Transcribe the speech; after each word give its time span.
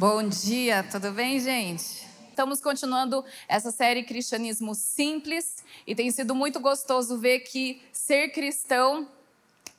Bom 0.00 0.26
dia, 0.26 0.82
tudo 0.82 1.12
bem, 1.12 1.38
gente? 1.38 2.08
Estamos 2.30 2.58
continuando 2.58 3.22
essa 3.46 3.70
série 3.70 4.02
Cristianismo 4.02 4.74
Simples 4.74 5.62
e 5.86 5.94
tem 5.94 6.10
sido 6.10 6.34
muito 6.34 6.58
gostoso 6.58 7.18
ver 7.18 7.40
que 7.40 7.82
ser 7.92 8.30
cristão 8.30 9.06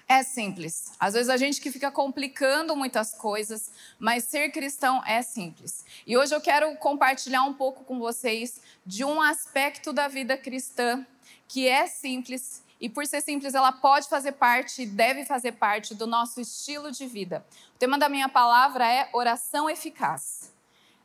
é 0.07 0.21
simples. 0.21 0.91
Às 0.99 1.15
vezes 1.15 1.27
a 1.27 1.37
gente 1.37 1.59
que 1.59 1.71
fica 1.71 1.89
complicando 1.89 2.75
muitas 2.75 3.15
coisas, 3.15 3.71
mas 3.97 4.25
ser 4.25 4.51
cristão 4.51 5.03
é 5.07 5.23
simples. 5.23 5.83
E 6.05 6.15
hoje 6.15 6.35
eu 6.35 6.39
quero 6.39 6.75
compartilhar 6.75 7.41
um 7.41 7.55
pouco 7.55 7.83
com 7.83 7.97
vocês 7.97 8.61
de 8.85 9.03
um 9.03 9.19
aspecto 9.19 9.91
da 9.91 10.07
vida 10.07 10.37
cristã 10.37 11.03
que 11.47 11.67
é 11.67 11.87
simples 11.87 12.61
e 12.81 12.89
por 12.89 13.05
ser 13.05 13.21
simples, 13.21 13.53
ela 13.53 13.71
pode 13.71 14.09
fazer 14.09 14.31
parte, 14.31 14.87
deve 14.87 15.23
fazer 15.23 15.51
parte 15.51 15.93
do 15.93 16.07
nosso 16.07 16.41
estilo 16.41 16.91
de 16.91 17.05
vida. 17.05 17.45
O 17.75 17.77
tema 17.77 17.95
da 17.95 18.09
minha 18.09 18.27
palavra 18.27 18.91
é 18.91 19.07
oração 19.13 19.69
eficaz. 19.69 20.51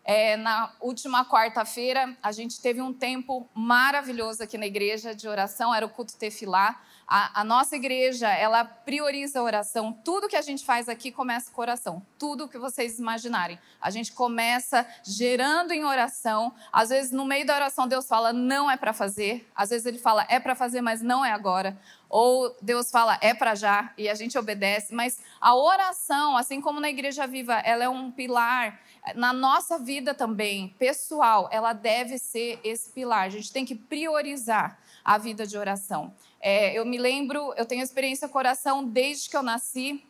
É, 0.03 0.39
na 0.39 0.73
última 0.81 1.29
quarta-feira, 1.29 2.17
a 2.23 2.33
gente 2.33 2.63
teve 2.63 2.81
um 2.81 2.95
tempo 2.95 3.47
maravilhoso 3.55 4.43
aqui 4.43 4.57
na 4.57 4.67
igreja 4.67 5.15
de 5.15 5.29
oração, 5.29 5.75
era 5.75 5.85
o 5.85 5.91
culto 5.91 6.17
tefilá. 6.17 6.81
A, 7.09 7.43
a, 7.43 7.45
nossa 7.45 7.77
igreja, 7.77 8.29
ela 8.29 8.65
prioriza 8.65 9.39
a 9.39 9.43
oração. 9.43 9.93
Tudo 9.93 10.27
que 10.27 10.35
a 10.35 10.43
gente 10.43 10.65
faz 10.65 10.89
aqui 10.89 11.13
começa 11.13 11.53
com 11.53 11.61
oração. 11.61 12.05
Tudo 12.19 12.49
que 12.49 12.59
vocês 12.59 12.99
imaginarem. 12.99 13.59
A 13.81 13.91
gente 13.91 14.13
começa 14.13 14.85
gerando 15.05 15.71
em 15.71 15.85
oração. 15.85 16.53
Às 16.73 16.89
vezes, 16.89 17.13
no 17.13 17.25
meio 17.25 17.47
da 17.47 17.55
oração, 17.55 17.87
Deus 17.87 18.09
fala, 18.09 18.33
não 18.33 18.69
é 18.69 18.77
para 18.77 18.93
fazer. 18.93 19.49
Às 19.55 19.71
vezes, 19.71 19.87
Ele 19.87 19.99
fala, 19.99 20.27
é 20.29 20.41
para 20.41 20.57
fazer, 20.57 20.81
mas 20.81 21.01
não 21.01 21.25
é 21.25 21.31
agora. 21.31 21.79
Ou 22.09 22.57
Deus 22.61 22.91
fala, 22.91 23.17
é 23.21 23.33
para 23.33 23.55
já, 23.55 23.93
e 23.97 24.09
a 24.09 24.15
gente 24.15 24.37
obedece. 24.37 24.93
Mas 24.93 25.21
a 25.41 25.55
oração, 25.55 26.37
assim 26.37 26.61
como 26.61 26.81
na 26.81 26.91
Igreja 26.91 27.25
Viva, 27.27 27.55
ela 27.55 27.85
é 27.85 27.89
um 27.89 28.11
pilar. 28.11 28.81
Na 29.15 29.33
nossa 29.33 29.79
vida 29.79 30.13
também, 30.13 30.75
pessoal, 30.77 31.49
ela 31.53 31.73
deve 31.73 32.19
ser 32.19 32.59
esse 32.65 32.91
pilar. 32.91 33.27
A 33.27 33.29
gente 33.29 33.53
tem 33.53 33.65
que 33.65 33.77
priorizar 33.77 34.77
a 35.05 35.19
vida 35.19 35.47
de 35.47 35.57
oração. 35.57 36.13
É, 36.49 36.73
eu 36.79 36.87
me 36.87 36.97
lembro, 36.97 37.53
eu 37.57 37.67
tenho 37.67 37.83
experiência 37.83 38.29
com 38.29 38.39
oração 38.39 38.85
desde 38.85 39.29
que 39.29 39.37
eu 39.37 39.43
nasci. 39.43 40.01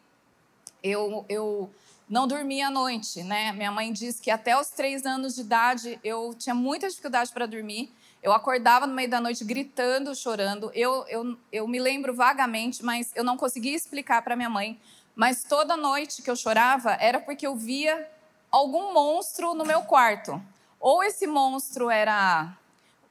Eu, 0.82 1.24
eu 1.30 1.70
não 2.06 2.28
dormia 2.28 2.66
à 2.66 2.70
noite, 2.70 3.22
né? 3.22 3.52
Minha 3.52 3.72
mãe 3.72 3.90
disse 3.90 4.20
que 4.20 4.30
até 4.30 4.54
os 4.54 4.68
três 4.68 5.06
anos 5.06 5.34
de 5.34 5.40
idade 5.40 5.98
eu 6.04 6.34
tinha 6.38 6.54
muita 6.54 6.90
dificuldade 6.90 7.32
para 7.32 7.46
dormir. 7.46 7.90
Eu 8.22 8.34
acordava 8.34 8.86
no 8.86 8.92
meio 8.92 9.08
da 9.08 9.18
noite 9.18 9.46
gritando, 9.46 10.14
chorando. 10.14 10.70
Eu, 10.74 11.06
eu, 11.08 11.38
eu 11.50 11.66
me 11.66 11.78
lembro 11.78 12.14
vagamente, 12.14 12.84
mas 12.84 13.12
eu 13.14 13.24
não 13.24 13.38
conseguia 13.38 13.74
explicar 13.74 14.20
para 14.20 14.36
minha 14.36 14.50
mãe. 14.50 14.78
Mas 15.14 15.42
toda 15.42 15.74
noite 15.74 16.20
que 16.20 16.30
eu 16.30 16.36
chorava 16.36 16.98
era 17.00 17.18
porque 17.18 17.46
eu 17.46 17.56
via 17.56 18.10
algum 18.50 18.92
monstro 18.92 19.54
no 19.54 19.64
meu 19.64 19.84
quarto. 19.84 20.38
Ou 20.78 21.02
esse 21.02 21.26
monstro 21.26 21.88
era 21.88 22.54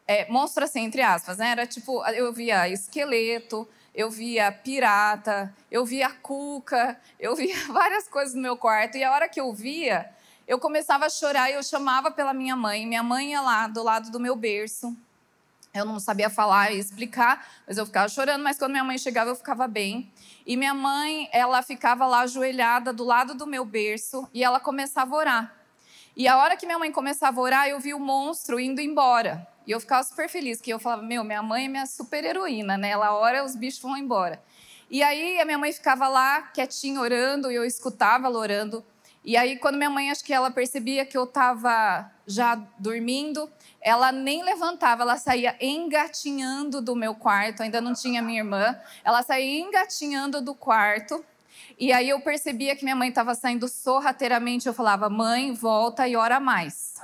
é, 0.07 0.29
monstro 0.29 0.63
assim, 0.63 0.81
entre 0.81 1.01
aspas, 1.01 1.37
né? 1.37 1.49
Era 1.49 1.65
tipo, 1.65 2.05
eu 2.09 2.31
via 2.31 2.69
esqueleto, 2.69 3.67
eu 3.93 4.09
via 4.11 4.51
pirata, 4.51 5.53
eu 5.71 5.85
via 5.85 6.09
cuca, 6.09 6.99
eu 7.19 7.35
via 7.35 7.55
várias 7.71 8.07
coisas 8.07 8.35
no 8.35 8.41
meu 8.41 8.57
quarto. 8.57 8.97
E 8.97 9.03
a 9.03 9.11
hora 9.11 9.27
que 9.27 9.39
eu 9.39 9.53
via, 9.53 10.09
eu 10.47 10.59
começava 10.59 11.05
a 11.05 11.09
chorar 11.09 11.49
e 11.49 11.53
eu 11.53 11.63
chamava 11.63 12.11
pela 12.11 12.33
minha 12.33 12.55
mãe. 12.55 12.85
Minha 12.85 13.01
mãe 13.01 13.31
ia 13.31 13.41
lá 13.41 13.67
do 13.67 13.81
lado 13.81 14.11
do 14.11 14.19
meu 14.19 14.35
berço. 14.35 14.95
Eu 15.73 15.85
não 15.85 15.99
sabia 15.99 16.29
falar 16.29 16.71
e 16.71 16.79
explicar, 16.79 17.45
mas 17.67 17.77
eu 17.77 17.85
ficava 17.85 18.07
chorando. 18.07 18.43
Mas 18.43 18.57
quando 18.57 18.71
minha 18.71 18.83
mãe 18.83 18.97
chegava, 18.97 19.31
eu 19.31 19.35
ficava 19.35 19.67
bem. 19.67 20.11
E 20.45 20.55
minha 20.55 20.73
mãe, 20.73 21.27
ela 21.33 21.61
ficava 21.63 22.05
lá 22.05 22.21
ajoelhada 22.21 22.93
do 22.93 23.03
lado 23.03 23.33
do 23.33 23.47
meu 23.47 23.65
berço 23.65 24.29
e 24.33 24.43
ela 24.43 24.59
começava 24.59 25.15
a 25.15 25.17
orar. 25.17 25.55
E 26.15 26.27
a 26.27 26.37
hora 26.37 26.55
que 26.55 26.65
minha 26.65 26.79
mãe 26.79 26.91
começava 26.91 27.41
a 27.41 27.43
orar, 27.43 27.67
eu 27.67 27.79
vi 27.79 27.93
o 27.93 27.99
monstro 27.99 28.57
indo 28.57 28.79
embora. 28.79 29.45
E 29.65 29.71
eu 29.71 29.79
ficava 29.79 30.03
super 30.03 30.29
feliz, 30.29 30.61
que 30.61 30.71
eu 30.71 30.79
falava, 30.79 31.01
meu, 31.01 31.23
minha 31.23 31.41
mãe 31.41 31.65
é 31.65 31.67
minha 31.67 31.85
super 31.85 32.23
heroína, 32.23 32.77
né? 32.77 32.89
Ela 32.89 33.15
ora, 33.15 33.43
os 33.43 33.55
bichos 33.55 33.81
vão 33.81 33.97
embora. 33.97 34.41
E 34.89 35.01
aí 35.01 35.39
a 35.39 35.45
minha 35.45 35.57
mãe 35.57 35.71
ficava 35.71 36.07
lá, 36.07 36.43
quietinha, 36.43 36.99
orando, 36.99 37.51
e 37.51 37.55
eu 37.55 37.65
escutava 37.65 38.27
ela 38.27 38.37
orando. 38.37 38.85
E 39.23 39.35
aí, 39.35 39.57
quando 39.57 39.75
minha 39.75 39.89
mãe, 39.89 40.11
acho 40.11 40.23
que 40.23 40.31
ela 40.31 40.51
percebia 40.51 41.03
que 41.03 41.17
eu 41.17 41.23
estava 41.23 42.11
já 42.27 42.53
dormindo, 42.77 43.49
ela 43.81 44.11
nem 44.11 44.43
levantava, 44.43 45.01
ela 45.01 45.17
saía 45.17 45.55
engatinhando 45.59 46.79
do 46.79 46.95
meu 46.95 47.15
quarto, 47.15 47.63
ainda 47.63 47.81
não 47.81 47.93
tinha 47.93 48.21
minha 48.21 48.41
irmã, 48.41 48.79
ela 49.03 49.23
saía 49.23 49.61
engatinhando 49.61 50.41
do 50.41 50.53
quarto. 50.53 51.25
E 51.79 51.91
aí 51.91 52.09
eu 52.09 52.21
percebia 52.21 52.75
que 52.75 52.83
minha 52.83 52.95
mãe 52.95 53.09
estava 53.09 53.33
saindo 53.33 53.67
sorrateiramente, 53.67 54.67
eu 54.67 54.73
falava, 54.73 55.09
mãe, 55.09 55.53
volta 55.53 56.07
e 56.07 56.15
ora 56.15 56.39
mais. 56.39 56.94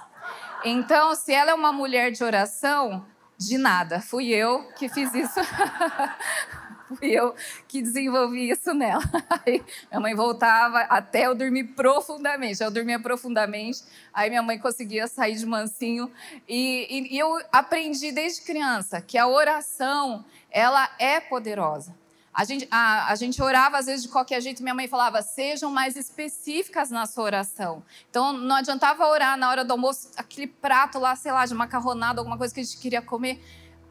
Então, 0.63 1.15
se 1.15 1.33
ela 1.33 1.51
é 1.51 1.53
uma 1.53 1.71
mulher 1.71 2.11
de 2.11 2.23
oração, 2.23 3.05
de 3.41 3.57
nada. 3.57 3.99
Fui 3.99 4.29
eu 4.29 4.63
que 4.73 4.87
fiz 4.87 5.13
isso. 5.13 5.39
Fui 6.95 7.09
eu 7.09 7.33
que 7.67 7.81
desenvolvi 7.81 8.49
isso 8.49 8.73
nela. 8.73 9.01
Aí 9.29 9.63
minha 9.89 9.99
mãe 9.99 10.13
voltava 10.13 10.81
até 10.81 11.25
eu 11.25 11.33
dormir 11.33 11.63
profundamente. 11.73 12.61
Eu 12.61 12.69
dormia 12.69 12.99
profundamente, 12.99 13.83
aí 14.13 14.29
minha 14.29 14.43
mãe 14.43 14.59
conseguia 14.59 15.07
sair 15.07 15.35
de 15.35 15.45
mansinho. 15.45 16.11
E, 16.47 16.87
e, 16.89 17.15
e 17.15 17.19
eu 17.19 17.41
aprendi 17.51 18.11
desde 18.11 18.41
criança 18.41 19.01
que 19.01 19.17
a 19.17 19.25
oração 19.25 20.25
ela 20.51 20.89
é 20.99 21.19
poderosa. 21.19 21.95
A 22.33 22.45
gente, 22.45 22.67
a, 22.71 23.11
a 23.11 23.15
gente 23.15 23.41
orava 23.41 23.77
às 23.77 23.87
vezes 23.87 24.03
de 24.03 24.09
qualquer 24.09 24.41
jeito, 24.41 24.63
minha 24.63 24.73
mãe 24.73 24.87
falava, 24.87 25.21
sejam 25.21 25.69
mais 25.69 25.97
específicas 25.97 26.89
na 26.89 27.05
sua 27.05 27.25
oração. 27.25 27.83
Então 28.09 28.31
não 28.31 28.55
adiantava 28.55 29.05
orar 29.05 29.37
na 29.37 29.49
hora 29.49 29.65
do 29.65 29.71
almoço, 29.71 30.09
aquele 30.15 30.47
prato 30.47 30.97
lá, 30.97 31.15
sei 31.15 31.31
lá, 31.31 31.45
de 31.45 31.53
macarronada, 31.53 32.21
alguma 32.21 32.37
coisa 32.37 32.53
que 32.53 32.61
a 32.61 32.63
gente 32.63 32.77
queria 32.77 33.01
comer. 33.01 33.43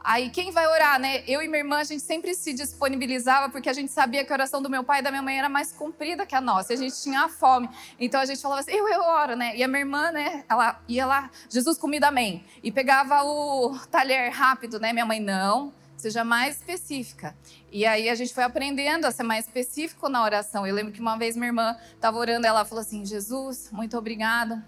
Aí 0.03 0.31
quem 0.31 0.51
vai 0.51 0.67
orar, 0.67 0.99
né? 0.99 1.23
Eu 1.27 1.43
e 1.43 1.49
minha 1.49 1.59
irmã, 1.59 1.77
a 1.77 1.85
gente 1.85 2.03
sempre 2.03 2.35
se 2.35 2.55
disponibilizava 2.55 3.51
porque 3.51 3.69
a 3.69 3.73
gente 3.75 3.93
sabia 3.93 4.25
que 4.25 4.33
a 4.33 4.37
oração 4.37 4.63
do 4.63 4.71
meu 4.71 4.83
pai 4.83 5.01
e 5.01 5.03
da 5.03 5.11
minha 5.11 5.23
mãe 5.23 5.39
era 5.39 5.49
mais 5.51 5.73
comprida 5.73 6.25
que 6.25 6.35
a 6.35 6.41
nossa. 6.41 6.73
E 6.73 6.77
a 6.77 6.79
gente 6.79 6.95
tinha 7.03 7.29
fome. 7.29 7.69
Então 7.99 8.19
a 8.19 8.25
gente 8.25 8.41
falava 8.41 8.63
assim, 8.63 8.73
eu, 8.73 8.89
eu 8.89 9.03
oro, 9.03 9.37
né? 9.37 9.55
E 9.55 9.63
a 9.63 9.69
minha 9.69 9.81
irmã, 9.81 10.11
né? 10.11 10.45
Ela 10.49 10.81
ia 10.89 11.05
lá, 11.05 11.31
Jesus, 11.51 11.77
comida, 11.77 12.09
amém. 12.09 12.43
E 12.63 12.73
pegava 12.73 13.23
o 13.23 13.79
talher 13.91 14.31
rápido, 14.31 14.81
né? 14.81 14.95
Minha 14.95 15.05
mãe, 15.05 15.21
não 15.21 15.79
seja 16.01 16.25
mais 16.25 16.57
específica. 16.57 17.37
E 17.71 17.87
aí 17.87 18.09
a 18.09 18.15
gente 18.15 18.35
foi 18.35 18.45
aprendendo 18.45 19.05
a 19.05 19.11
ser 19.11 19.23
mais 19.23 19.47
específico 19.47 20.09
na 20.09 20.23
oração. 20.23 20.67
Eu 20.67 20.75
lembro 20.75 20.93
que 20.93 21.01
uma 21.01 21.17
vez 21.17 21.37
minha 21.37 21.49
irmã 21.49 21.77
estava 21.95 22.19
orando, 22.19 22.47
ela 22.47 22.65
falou 22.65 22.83
assim: 22.83 23.05
Jesus, 23.05 23.71
muito 23.71 23.97
obrigada 23.97 24.65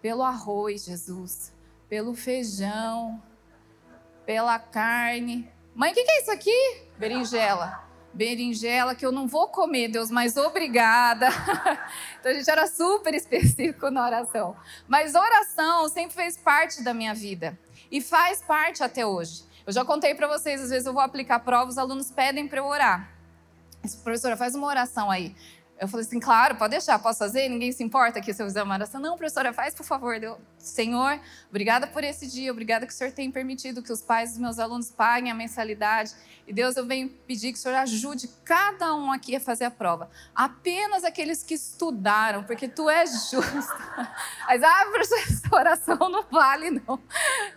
pelo 0.00 0.22
arroz, 0.22 0.84
Jesus, 0.84 1.52
pelo 1.88 2.14
feijão, 2.14 3.22
pela 4.26 4.58
carne. 4.58 5.50
Mãe, 5.74 5.90
o 5.90 5.94
que, 5.94 6.04
que 6.04 6.10
é 6.10 6.20
isso 6.20 6.30
aqui? 6.30 6.82
Berinjela. 6.98 7.82
Berinjela 8.12 8.94
que 8.94 9.04
eu 9.04 9.10
não 9.10 9.26
vou 9.26 9.48
comer, 9.48 9.88
Deus, 9.88 10.10
mas 10.10 10.36
obrigada. 10.36 11.28
então 12.20 12.30
a 12.30 12.34
gente 12.34 12.48
era 12.48 12.66
super 12.66 13.12
específico 13.12 13.90
na 13.90 14.04
oração. 14.04 14.56
Mas 14.86 15.14
oração 15.14 15.88
sempre 15.88 16.14
fez 16.14 16.36
parte 16.36 16.82
da 16.82 16.94
minha 16.94 17.12
vida 17.12 17.58
e 17.90 18.00
faz 18.00 18.40
parte 18.40 18.82
até 18.82 19.04
hoje. 19.04 19.42
Eu 19.66 19.72
já 19.72 19.84
contei 19.84 20.14
para 20.14 20.28
vocês, 20.28 20.60
às 20.60 20.70
vezes 20.70 20.86
eu 20.86 20.92
vou 20.92 21.02
aplicar 21.02 21.40
prova, 21.40 21.70
os 21.70 21.78
alunos 21.78 22.10
pedem 22.10 22.46
para 22.46 22.58
eu 22.58 22.66
orar. 22.66 23.10
Professora, 24.02 24.36
faz 24.36 24.54
uma 24.54 24.66
oração 24.66 25.10
aí. 25.10 25.34
Eu 25.78 25.88
falei 25.88 26.06
assim, 26.06 26.20
claro, 26.20 26.54
pode 26.54 26.70
deixar, 26.70 26.98
posso 27.00 27.18
fazer? 27.18 27.48
Ninguém 27.48 27.72
se 27.72 27.82
importa 27.82 28.20
que 28.20 28.32
se 28.32 28.40
eu 28.40 28.46
fizer 28.46 28.62
uma 28.62 28.74
oração. 28.74 29.00
Não, 29.00 29.16
professora, 29.16 29.52
faz, 29.52 29.74
por 29.74 29.84
favor. 29.84 30.20
Deu, 30.20 30.40
Senhor, 30.56 31.18
obrigada 31.50 31.86
por 31.86 32.04
esse 32.04 32.28
dia, 32.28 32.52
obrigada 32.52 32.86
que 32.86 32.92
o 32.92 32.96
Senhor 32.96 33.12
tem 33.12 33.30
permitido 33.30 33.82
que 33.82 33.92
os 33.92 34.00
pais 34.00 34.30
dos 34.30 34.38
meus 34.38 34.58
alunos 34.58 34.90
paguem 34.90 35.32
a 35.32 35.34
mensalidade. 35.34 36.14
E 36.46 36.52
Deus, 36.52 36.76
eu 36.76 36.86
venho 36.86 37.08
pedir 37.26 37.52
que 37.52 37.58
o 37.58 37.60
Senhor 37.60 37.74
ajude 37.76 38.28
cada 38.44 38.94
um 38.94 39.10
aqui 39.10 39.34
a 39.34 39.40
fazer 39.40 39.64
a 39.64 39.70
prova. 39.70 40.08
Apenas 40.34 41.02
aqueles 41.02 41.42
que 41.42 41.54
estudaram, 41.54 42.44
porque 42.44 42.68
Tu 42.68 42.88
és 42.88 43.30
justo. 43.30 43.74
Mas, 44.46 44.62
ah, 44.62 44.86
professora, 44.92 45.54
oração 45.54 46.08
não 46.08 46.24
vale, 46.30 46.70
não. 46.70 47.00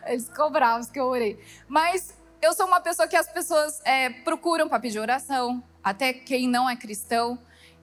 Eles 0.06 0.28
cobravam 0.30 0.86
que 0.86 1.00
eu 1.00 1.06
orei. 1.06 1.40
Mas 1.68 2.16
eu 2.42 2.54
sou 2.54 2.66
uma 2.66 2.80
pessoa 2.80 3.08
que 3.08 3.16
as 3.16 3.28
pessoas 3.28 3.82
é, 3.84 4.10
procuram 4.10 4.68
para 4.70 4.80
pedir 4.80 5.00
oração, 5.00 5.64
até 5.84 6.14
quem 6.14 6.48
não 6.48 6.70
é 6.70 6.76
cristão. 6.76 7.40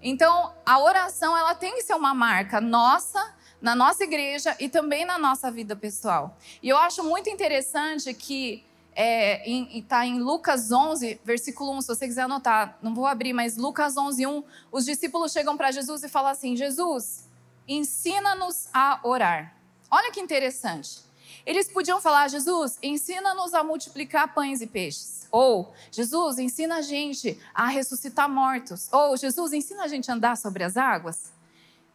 Então, 0.06 0.52
a 0.66 0.78
oração 0.78 1.34
ela 1.34 1.54
tem 1.54 1.76
que 1.76 1.82
ser 1.82 1.94
uma 1.94 2.12
marca 2.12 2.60
nossa, 2.60 3.34
na 3.58 3.74
nossa 3.74 4.04
igreja 4.04 4.54
e 4.60 4.68
também 4.68 5.06
na 5.06 5.18
nossa 5.18 5.50
vida 5.50 5.74
pessoal. 5.74 6.36
E 6.62 6.68
eu 6.68 6.76
acho 6.76 7.02
muito 7.02 7.30
interessante 7.30 8.12
que 8.12 8.62
está 8.90 9.02
é, 9.02 9.48
em, 9.48 9.82
tá 9.82 10.04
em 10.04 10.20
Lucas 10.20 10.70
11, 10.70 11.22
versículo 11.24 11.72
1, 11.78 11.80
se 11.80 11.88
você 11.88 12.06
quiser 12.06 12.24
anotar, 12.24 12.78
não 12.82 12.94
vou 12.94 13.06
abrir, 13.06 13.32
mas 13.32 13.56
Lucas 13.56 13.96
11, 13.96 14.26
1, 14.26 14.44
os 14.70 14.84
discípulos 14.84 15.32
chegam 15.32 15.56
para 15.56 15.70
Jesus 15.70 16.04
e 16.04 16.08
falam 16.08 16.30
assim: 16.30 16.54
Jesus, 16.54 17.26
ensina-nos 17.66 18.68
a 18.74 19.00
orar. 19.02 19.56
Olha 19.90 20.12
que 20.12 20.20
interessante. 20.20 21.00
Eles 21.46 21.70
podiam 21.70 22.00
falar: 22.00 22.28
Jesus, 22.28 22.78
ensina-nos 22.82 23.54
a 23.54 23.62
multiplicar 23.62 24.32
pães 24.34 24.60
e 24.60 24.66
peixes. 24.66 25.26
Ou, 25.30 25.72
Jesus, 25.90 26.38
ensina 26.38 26.76
a 26.76 26.82
gente 26.82 27.38
a 27.52 27.66
ressuscitar 27.66 28.28
mortos. 28.28 28.88
Ou, 28.92 29.16
Jesus, 29.16 29.52
ensina 29.52 29.84
a 29.84 29.88
gente 29.88 30.10
a 30.10 30.14
andar 30.14 30.36
sobre 30.36 30.62
as 30.62 30.76
águas. 30.76 31.32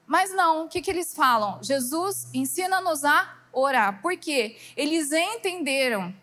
Mas 0.05 0.33
não, 0.33 0.65
o 0.65 0.67
que, 0.67 0.81
que 0.81 0.89
eles 0.89 1.13
falam? 1.13 1.63
Jesus 1.63 2.27
ensina-nos 2.33 3.05
a 3.05 3.37
orar. 3.53 4.01
Por 4.01 4.17
quê? 4.17 4.57
Eles 4.75 5.11
entenderam 5.11 6.13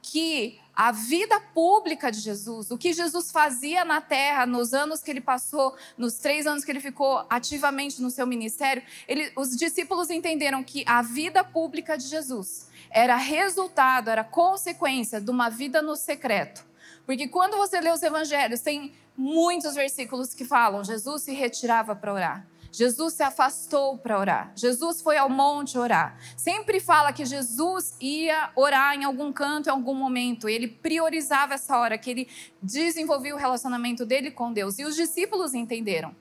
que 0.00 0.58
a 0.76 0.92
vida 0.92 1.40
pública 1.40 2.12
de 2.12 2.20
Jesus, 2.20 2.70
o 2.70 2.76
que 2.76 2.92
Jesus 2.92 3.32
fazia 3.32 3.82
na 3.82 4.02
terra 4.02 4.44
nos 4.44 4.74
anos 4.74 5.02
que 5.02 5.10
ele 5.10 5.22
passou, 5.22 5.74
nos 5.96 6.18
três 6.18 6.46
anos 6.46 6.66
que 6.66 6.70
ele 6.70 6.80
ficou 6.80 7.24
ativamente 7.30 8.02
no 8.02 8.10
seu 8.10 8.26
ministério, 8.26 8.82
ele, 9.08 9.32
os 9.34 9.56
discípulos 9.56 10.10
entenderam 10.10 10.62
que 10.62 10.84
a 10.86 11.00
vida 11.00 11.42
pública 11.42 11.96
de 11.96 12.04
Jesus 12.04 12.68
era 12.90 13.16
resultado, 13.16 14.10
era 14.10 14.22
consequência 14.22 15.18
de 15.18 15.30
uma 15.30 15.48
vida 15.48 15.80
no 15.80 15.96
secreto. 15.96 16.62
Porque 17.06 17.26
quando 17.26 17.56
você 17.56 17.80
lê 17.80 17.90
os 17.90 18.02
evangelhos, 18.02 18.60
tem 18.60 18.92
muitos 19.16 19.74
versículos 19.74 20.34
que 20.34 20.44
falam: 20.44 20.84
Jesus 20.84 21.22
se 21.22 21.32
retirava 21.32 21.96
para 21.96 22.12
orar. 22.12 22.46
Jesus 22.76 23.14
se 23.14 23.22
afastou 23.22 23.96
para 23.96 24.18
orar. 24.18 24.52
Jesus 24.54 25.00
foi 25.00 25.16
ao 25.16 25.30
monte 25.30 25.78
orar. 25.78 26.18
Sempre 26.36 26.78
fala 26.78 27.10
que 27.10 27.24
Jesus 27.24 27.96
ia 27.98 28.50
orar 28.54 28.94
em 28.94 29.02
algum 29.02 29.32
canto, 29.32 29.70
em 29.70 29.72
algum 29.72 29.94
momento. 29.94 30.46
Ele 30.46 30.68
priorizava 30.68 31.54
essa 31.54 31.78
hora, 31.78 31.96
que 31.96 32.10
ele 32.10 32.28
desenvolvia 32.60 33.34
o 33.34 33.38
relacionamento 33.38 34.04
dele 34.04 34.30
com 34.30 34.52
Deus. 34.52 34.78
E 34.78 34.84
os 34.84 34.94
discípulos 34.94 35.54
entenderam. 35.54 36.14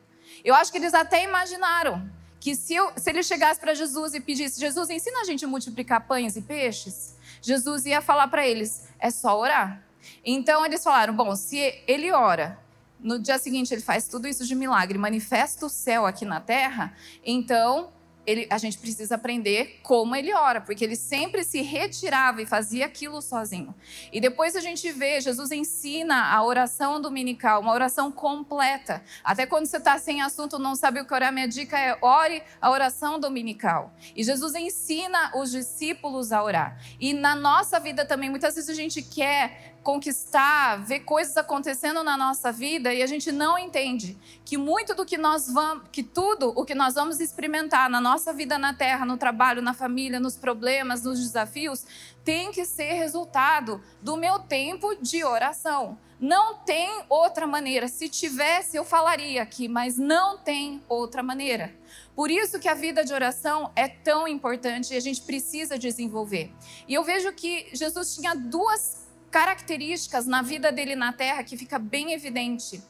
Eu 0.46 0.56
acho 0.56 0.72
que 0.72 0.78
eles 0.78 0.94
até 0.94 1.26
imaginaram 1.26 2.10
que 2.40 2.56
se, 2.56 2.74
eu, 2.74 2.90
se 2.96 3.10
ele 3.10 3.22
chegasse 3.22 3.60
para 3.60 3.74
Jesus 3.74 4.14
e 4.14 4.22
pedisse: 4.22 4.58
Jesus, 4.58 4.90
ensina 4.90 5.20
a 5.20 5.24
gente 5.26 5.44
a 5.44 5.50
multiplicar 5.50 6.08
pães 6.08 6.38
e 6.38 6.42
peixes, 6.42 7.18
Jesus 7.42 7.86
ia 7.86 8.00
falar 8.00 8.30
para 8.30 8.48
eles: 8.48 8.88
é 8.98 9.12
só 9.12 9.38
orar. 9.38 9.84
Então 10.24 10.66
eles 10.66 10.82
falaram: 10.82 11.14
bom, 11.14 11.36
se 11.36 11.58
ele 11.86 12.14
ora 12.14 12.64
no 13.00 13.20
dia 13.20 13.38
seguinte 13.38 13.74
ele 13.74 13.82
faz 13.82 14.08
tudo 14.08 14.28
isso 14.28 14.46
de 14.46 14.56
milagre, 14.56 14.98
manifesta 14.98 15.66
o 15.66 15.70
céu 15.70 16.06
aqui 16.06 16.26
na 16.26 16.40
terra, 16.40 16.94
então 17.24 17.90
ele, 18.26 18.48
a 18.50 18.58
gente 18.58 18.78
precisa 18.78 19.16
aprender 19.16 19.80
como 19.84 20.16
ele 20.16 20.34
ora, 20.34 20.60
porque 20.60 20.84
ele 20.84 20.96
sempre 20.96 21.44
se 21.44 21.62
retirava 21.62 22.42
e 22.42 22.46
fazia 22.46 22.86
aquilo 22.86 23.22
sozinho. 23.22 23.74
E 24.12 24.20
depois 24.20 24.56
a 24.56 24.60
gente 24.60 24.92
vê, 24.92 25.22
Jesus 25.22 25.52
ensina 25.52 26.34
a 26.34 26.44
oração 26.44 27.00
dominical, 27.00 27.62
uma 27.62 27.74
oração 27.74 28.12
completa. 28.12 29.04
Até 29.24 29.46
quando 29.46 29.68
você 29.68 29.78
está 29.78 29.98
sem 29.98 30.22
assunto, 30.22 30.58
não 30.58 30.76
sabe 30.76 31.00
o 31.00 31.06
que 31.06 31.14
orar, 31.14 31.32
minha 31.32 31.48
dica 31.48 31.78
é 31.78 31.98
ore 32.02 32.42
a 32.60 32.70
oração 32.70 33.20
dominical. 33.20 33.94
E 34.16 34.24
Jesus 34.24 34.56
ensina 34.56 35.32
os 35.36 35.52
discípulos 35.52 36.32
a 36.32 36.44
orar. 36.44 36.80
E 37.00 37.14
na 37.14 37.36
nossa 37.36 37.80
vida 37.80 38.06
também, 38.06 38.30
muitas 38.30 38.56
vezes 38.56 38.70
a 38.70 38.74
gente 38.74 39.02
quer 39.02 39.75
conquistar, 39.86 40.78
ver 40.78 41.02
coisas 41.02 41.38
acontecendo 41.38 42.04
na 42.04 42.18
nossa 42.18 42.52
vida 42.52 42.92
e 42.92 43.04
a 43.04 43.06
gente 43.06 43.32
não 43.32 43.56
entende 43.56 44.18
que 44.44 44.58
muito 44.58 44.96
do 44.96 45.06
que 45.06 45.16
nós 45.16 45.48
vamos, 45.48 45.88
que 45.92 46.02
tudo 46.02 46.52
o 46.56 46.66
que 46.66 46.74
nós 46.74 46.96
vamos 46.96 47.20
experimentar 47.20 47.88
na 47.88 48.02
nossa 48.02 48.34
vida 48.34 48.58
na 48.58 48.74
terra, 48.74 49.06
no 49.06 49.16
trabalho, 49.16 49.62
na 49.62 49.76
família, 49.76 50.20
nos 50.20 50.36
problemas, 50.36 51.04
nos 51.04 51.20
desafios, 51.20 51.86
tem 52.24 52.52
que 52.52 52.66
ser 52.66 52.94
resultado 52.94 53.80
do 54.02 54.18
meu 54.18 54.40
tempo 54.40 54.96
de 55.00 55.24
oração. 55.24 56.00
Não 56.20 56.56
tem 56.56 57.04
outra 57.08 57.46
maneira. 57.46 57.88
Se 57.88 58.10
tivesse, 58.10 58.76
eu 58.76 58.84
falaria 58.84 59.44
aqui, 59.44 59.68
mas 59.68 60.00
não 60.00 60.40
tem 60.40 60.82
outra 60.90 61.22
maneira. 61.22 61.76
Por 62.16 62.32
isso 62.32 62.58
que 62.60 62.68
a 62.68 62.74
vida 62.74 63.06
de 63.06 63.14
oração 63.14 63.72
é 63.76 63.88
tão 63.88 64.28
importante 64.28 64.96
e 64.96 64.98
a 64.98 65.00
gente 65.00 65.22
precisa 65.22 65.78
desenvolver. 65.78 66.52
E 66.88 66.94
eu 66.96 67.04
vejo 67.04 67.32
que 67.34 67.68
Jesus 67.74 68.16
tinha 68.16 68.34
duas 68.34 69.05
características 69.36 70.26
na 70.26 70.42
vida 70.42 70.72
dele 70.72 70.96
na 70.96 71.12
terra 71.12 71.44
que 71.44 71.58
fica 71.58 71.78
bem 71.78 72.14
evidente. 72.14 72.82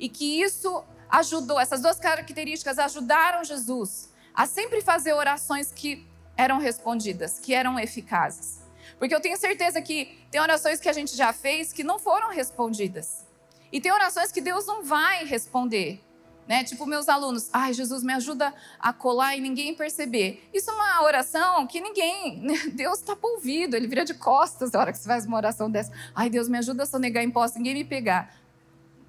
E 0.00 0.08
que 0.08 0.42
isso 0.42 0.82
ajudou, 1.08 1.60
essas 1.60 1.80
duas 1.80 2.00
características 2.00 2.76
ajudaram 2.76 3.44
Jesus 3.44 4.10
a 4.34 4.44
sempre 4.44 4.80
fazer 4.80 5.12
orações 5.12 5.70
que 5.70 6.04
eram 6.36 6.58
respondidas, 6.58 7.38
que 7.38 7.54
eram 7.54 7.78
eficazes. 7.78 8.62
Porque 8.98 9.14
eu 9.14 9.20
tenho 9.20 9.36
certeza 9.36 9.80
que 9.80 10.26
tem 10.28 10.40
orações 10.40 10.80
que 10.80 10.88
a 10.88 10.92
gente 10.92 11.14
já 11.14 11.32
fez 11.32 11.72
que 11.72 11.84
não 11.84 12.00
foram 12.00 12.30
respondidas. 12.30 13.24
E 13.70 13.80
tem 13.80 13.92
orações 13.92 14.32
que 14.32 14.40
Deus 14.40 14.66
não 14.66 14.82
vai 14.82 15.24
responder. 15.24 16.02
Né? 16.46 16.64
Tipo, 16.64 16.86
meus 16.86 17.08
alunos, 17.08 17.48
ai, 17.52 17.72
Jesus, 17.72 18.02
me 18.02 18.12
ajuda 18.12 18.52
a 18.78 18.92
colar 18.92 19.36
e 19.36 19.40
ninguém 19.40 19.74
perceber. 19.74 20.48
Isso 20.52 20.70
é 20.70 20.74
uma 20.74 21.02
oração 21.02 21.66
que 21.66 21.80
ninguém, 21.80 22.40
né? 22.40 22.54
Deus 22.74 22.98
está 22.98 23.16
ouvido, 23.22 23.76
ele 23.76 23.86
vira 23.86 24.04
de 24.04 24.14
costas 24.14 24.72
na 24.72 24.80
hora 24.80 24.92
que 24.92 24.98
você 24.98 25.08
faz 25.08 25.24
uma 25.24 25.36
oração 25.36 25.70
dessa. 25.70 25.92
Ai, 26.14 26.28
Deus, 26.28 26.48
me 26.48 26.58
ajuda 26.58 26.82
a 26.82 26.86
sonegar 26.86 27.22
imposto, 27.22 27.58
ninguém 27.58 27.74
me 27.74 27.84
pegar. 27.84 28.34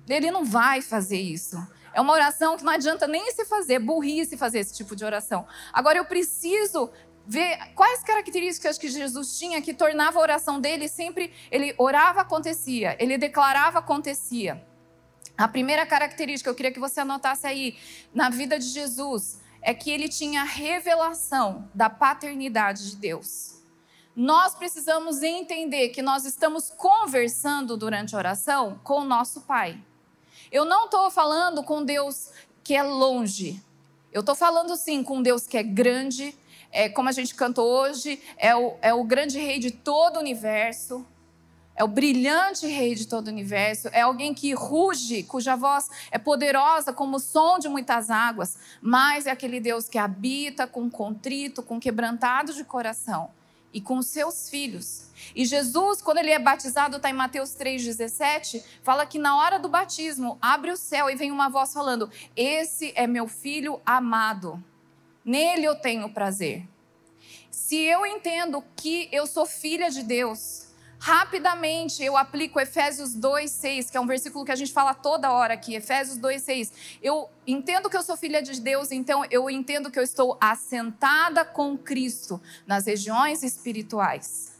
Ele 0.07 0.29
não 0.29 0.45
vai 0.45 0.81
fazer 0.81 1.19
isso. 1.19 1.57
É 1.93 2.01
uma 2.01 2.13
oração 2.13 2.57
que 2.57 2.63
não 2.63 2.73
adianta 2.73 3.07
nem 3.07 3.31
se 3.31 3.45
fazer, 3.45 3.79
burrice 3.79 4.35
fazer 4.35 4.59
esse 4.59 4.73
tipo 4.73 4.95
de 4.95 5.05
oração. 5.05 5.45
Agora, 5.71 5.97
eu 5.97 6.05
preciso 6.05 6.89
ver 7.25 7.57
quais 7.75 8.03
características 8.03 8.77
que 8.77 8.89
Jesus 8.89 9.37
tinha 9.37 9.61
que 9.61 9.73
tornava 9.73 10.19
a 10.19 10.21
oração 10.21 10.59
dele 10.59 10.87
sempre, 10.87 11.31
ele 11.51 11.73
orava, 11.77 12.21
acontecia, 12.21 12.97
ele 12.99 13.17
declarava, 13.17 13.79
acontecia. 13.79 14.61
A 15.37 15.47
primeira 15.47 15.85
característica, 15.85 16.49
eu 16.49 16.55
queria 16.55 16.71
que 16.71 16.79
você 16.79 16.99
anotasse 16.99 17.47
aí, 17.47 17.75
na 18.13 18.29
vida 18.29 18.59
de 18.59 18.67
Jesus, 18.67 19.41
é 19.61 19.73
que 19.73 19.89
ele 19.89 20.07
tinha 20.07 20.43
revelação 20.43 21.67
da 21.73 21.89
paternidade 21.89 22.91
de 22.91 22.95
Deus. 22.97 23.55
Nós 24.15 24.53
precisamos 24.53 25.23
entender 25.23 25.89
que 25.89 26.03
nós 26.03 26.23
estamos 26.23 26.69
conversando 26.69 27.75
durante 27.75 28.13
a 28.13 28.17
oração 28.19 28.79
com 28.83 28.99
o 29.01 29.03
nosso 29.03 29.41
Pai. 29.41 29.79
Eu 30.51 30.65
não 30.65 30.85
estou 30.85 31.09
falando 31.09 31.63
com 31.63 31.83
Deus 31.83 32.29
que 32.63 32.75
é 32.75 32.83
longe. 32.83 33.59
Eu 34.11 34.19
estou 34.19 34.35
falando 34.35 34.75
sim 34.75 35.03
com 35.03 35.19
Deus 35.19 35.47
que 35.47 35.57
é 35.57 35.63
grande, 35.63 36.37
é, 36.71 36.89
como 36.89 37.09
a 37.09 37.11
gente 37.11 37.33
cantou 37.33 37.67
hoje, 37.67 38.21
é 38.37 38.55
o, 38.55 38.75
é 38.83 38.93
o 38.93 39.03
grande 39.03 39.39
rei 39.39 39.57
de 39.57 39.71
todo 39.71 40.17
o 40.17 40.19
universo 40.19 41.03
é 41.75 41.83
o 41.83 41.87
brilhante 41.87 42.67
rei 42.67 42.93
de 42.93 43.07
todo 43.07 43.27
o 43.27 43.31
universo, 43.31 43.89
é 43.91 44.01
alguém 44.01 44.33
que 44.33 44.53
ruge, 44.53 45.23
cuja 45.23 45.55
voz 45.55 45.89
é 46.11 46.17
poderosa 46.17 46.93
como 46.93 47.17
o 47.17 47.19
som 47.19 47.57
de 47.57 47.67
muitas 47.67 48.09
águas, 48.09 48.57
mas 48.81 49.25
é 49.25 49.31
aquele 49.31 49.59
Deus 49.59 49.89
que 49.89 49.97
habita 49.97 50.67
com 50.67 50.89
contrito, 50.89 51.63
com 51.63 51.79
quebrantado 51.79 52.53
de 52.53 52.63
coração 52.63 53.31
e 53.73 53.81
com 53.81 54.01
seus 54.03 54.49
filhos. 54.49 55.07
E 55.35 55.45
Jesus, 55.45 56.01
quando 56.01 56.19
ele 56.19 56.29
é 56.29 56.37
batizado, 56.37 56.97
está 56.97 57.09
em 57.09 57.13
Mateus 57.13 57.55
3,17, 57.55 58.63
fala 58.83 59.05
que 59.05 59.17
na 59.17 59.35
hora 59.35 59.57
do 59.57 59.67
batismo 59.67 60.37
abre 60.39 60.71
o 60.71 60.77
céu 60.77 61.09
e 61.09 61.15
vem 61.15 61.31
uma 61.31 61.49
voz 61.49 61.73
falando: 61.73 62.09
Esse 62.35 62.93
é 62.95 63.07
meu 63.07 63.27
filho 63.27 63.81
amado, 63.83 64.63
nele 65.25 65.65
eu 65.65 65.75
tenho 65.75 66.13
prazer. 66.13 66.67
Se 67.49 67.77
eu 67.77 68.05
entendo 68.05 68.63
que 68.75 69.09
eu 69.11 69.25
sou 69.25 69.45
filha 69.45 69.89
de 69.89 70.03
Deus, 70.03 70.67
Rapidamente 71.05 72.01
eu 72.01 72.15
aplico 72.15 72.57
Efésios 72.61 73.13
2:6, 73.13 73.89
que 73.91 73.97
é 73.97 73.99
um 73.99 74.07
versículo 74.07 74.45
que 74.45 74.53
a 74.53 74.55
gente 74.55 74.71
fala 74.71 74.93
toda 74.93 75.33
hora 75.33 75.53
aqui, 75.53 75.75
Efésios 75.75 76.17
2:6. 76.17 76.71
Eu 77.01 77.29
entendo 77.45 77.89
que 77.89 77.97
eu 77.97 78.01
sou 78.01 78.15
filha 78.15 78.41
de 78.41 78.57
Deus, 78.61 78.89
então 78.89 79.25
eu 79.29 79.49
entendo 79.49 79.91
que 79.91 79.99
eu 79.99 80.03
estou 80.03 80.37
assentada 80.39 81.43
com 81.43 81.77
Cristo 81.77 82.41
nas 82.65 82.85
regiões 82.85 83.43
espirituais. 83.43 84.53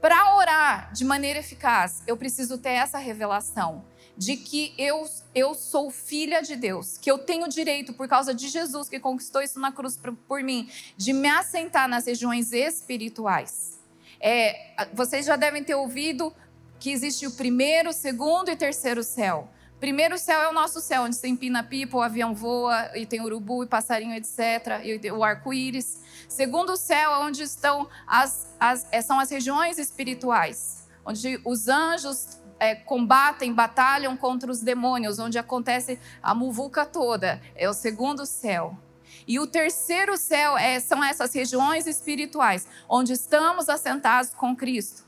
Para 0.00 0.36
orar 0.36 0.90
de 0.94 1.04
maneira 1.04 1.40
eficaz, 1.40 2.02
eu 2.06 2.16
preciso 2.16 2.56
ter 2.56 2.70
essa 2.70 2.96
revelação 2.96 3.84
de 4.16 4.34
que 4.38 4.72
eu, 4.78 5.04
eu 5.34 5.52
sou 5.52 5.90
filha 5.90 6.40
de 6.40 6.56
Deus, 6.56 6.96
que 6.96 7.10
eu 7.10 7.18
tenho 7.18 7.46
direito, 7.48 7.92
por 7.92 8.08
causa 8.08 8.32
de 8.32 8.48
Jesus 8.48 8.88
que 8.88 8.98
conquistou 8.98 9.42
isso 9.42 9.60
na 9.60 9.70
cruz 9.70 9.94
por, 9.98 10.14
por 10.26 10.42
mim, 10.42 10.70
de 10.96 11.12
me 11.12 11.28
assentar 11.28 11.86
nas 11.86 12.06
regiões 12.06 12.50
espirituais. 12.54 13.75
É, 14.20 14.86
vocês 14.92 15.26
já 15.26 15.36
devem 15.36 15.62
ter 15.62 15.74
ouvido 15.74 16.32
que 16.78 16.90
existe 16.90 17.26
o 17.26 17.30
primeiro, 17.32 17.92
segundo 17.92 18.50
e 18.50 18.56
terceiro 18.56 19.02
céu. 19.02 19.48
Primeiro 19.78 20.16
céu 20.16 20.40
é 20.40 20.48
o 20.48 20.52
nosso 20.52 20.80
céu, 20.80 21.02
onde 21.02 21.18
tem 21.18 21.36
pina-pipa, 21.36 21.98
o 21.98 22.02
avião 22.02 22.34
voa, 22.34 22.90
e 22.94 23.04
tem 23.04 23.20
urubu 23.20 23.62
e 23.62 23.66
passarinho, 23.66 24.14
etc., 24.14 24.80
e 24.82 25.10
o 25.10 25.22
arco-íris. 25.22 26.00
Segundo 26.28 26.76
céu 26.76 27.12
é 27.12 27.18
onde 27.18 27.42
estão 27.42 27.86
as, 28.06 28.46
as, 28.58 28.86
é, 28.90 29.02
são 29.02 29.20
as 29.20 29.30
regiões 29.30 29.78
espirituais, 29.78 30.88
onde 31.04 31.40
os 31.44 31.68
anjos 31.68 32.40
é, 32.58 32.74
combatem, 32.74 33.52
batalham 33.52 34.16
contra 34.16 34.50
os 34.50 34.60
demônios, 34.60 35.18
onde 35.18 35.38
acontece 35.38 35.98
a 36.22 36.34
muvuca 36.34 36.86
toda. 36.86 37.40
É 37.54 37.68
o 37.68 37.74
segundo 37.74 38.24
céu. 38.24 38.78
E 39.26 39.40
o 39.40 39.46
terceiro 39.46 40.16
céu 40.16 40.56
é, 40.56 40.78
são 40.78 41.02
essas 41.02 41.34
regiões 41.34 41.86
espirituais, 41.86 42.66
onde 42.88 43.12
estamos 43.12 43.68
assentados 43.68 44.32
com 44.32 44.54
Cristo. 44.54 45.04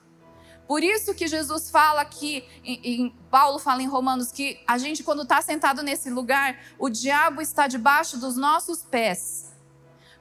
Por 0.67 0.83
isso 0.83 1.15
que 1.15 1.27
Jesus 1.27 1.71
fala 1.71 2.03
aqui, 2.03 2.45
em, 2.63 3.15
Paulo 3.31 3.59
fala 3.59 3.83
em 3.83 3.87
Romanos, 3.87 4.31
que 4.31 4.61
a 4.67 4.77
gente, 4.77 5.03
quando 5.03 5.23
está 5.23 5.41
sentado 5.41 5.83
nesse 5.83 6.11
lugar, 6.11 6.61
o 6.79 6.91
diabo 6.91 7.41
está 7.41 7.67
debaixo 7.67 8.19
dos 8.19 8.37
nossos 8.37 8.83
pés. 8.83 9.49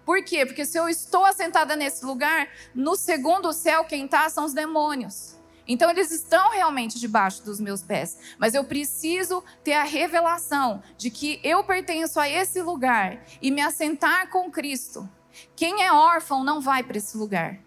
Por 0.05 0.23
quê? 0.23 0.45
Porque 0.45 0.63
se 0.63 0.77
eu 0.77 0.87
estou 0.87 1.25
assentada 1.25 1.75
nesse 1.75 2.05
lugar, 2.05 2.47
no 2.73 2.95
segundo 2.95 3.51
céu, 3.51 3.83
quem 3.83 4.05
está 4.05 4.29
são 4.29 4.45
os 4.45 4.53
demônios. 4.53 5.36
Então 5.67 5.89
eles 5.89 6.11
estão 6.11 6.51
realmente 6.51 6.99
debaixo 6.99 7.43
dos 7.43 7.59
meus 7.59 7.81
pés, 7.81 8.17
mas 8.37 8.53
eu 8.53 8.63
preciso 8.63 9.43
ter 9.63 9.73
a 9.73 9.83
revelação 9.83 10.81
de 10.97 11.09
que 11.09 11.39
eu 11.43 11.63
pertenço 11.63 12.19
a 12.19 12.29
esse 12.29 12.61
lugar 12.61 13.23
e 13.41 13.51
me 13.51 13.61
assentar 13.61 14.29
com 14.29 14.49
Cristo. 14.49 15.07
Quem 15.55 15.83
é 15.83 15.91
órfão 15.91 16.43
não 16.43 16.61
vai 16.61 16.83
para 16.83 16.97
esse 16.97 17.17
lugar. 17.17 17.59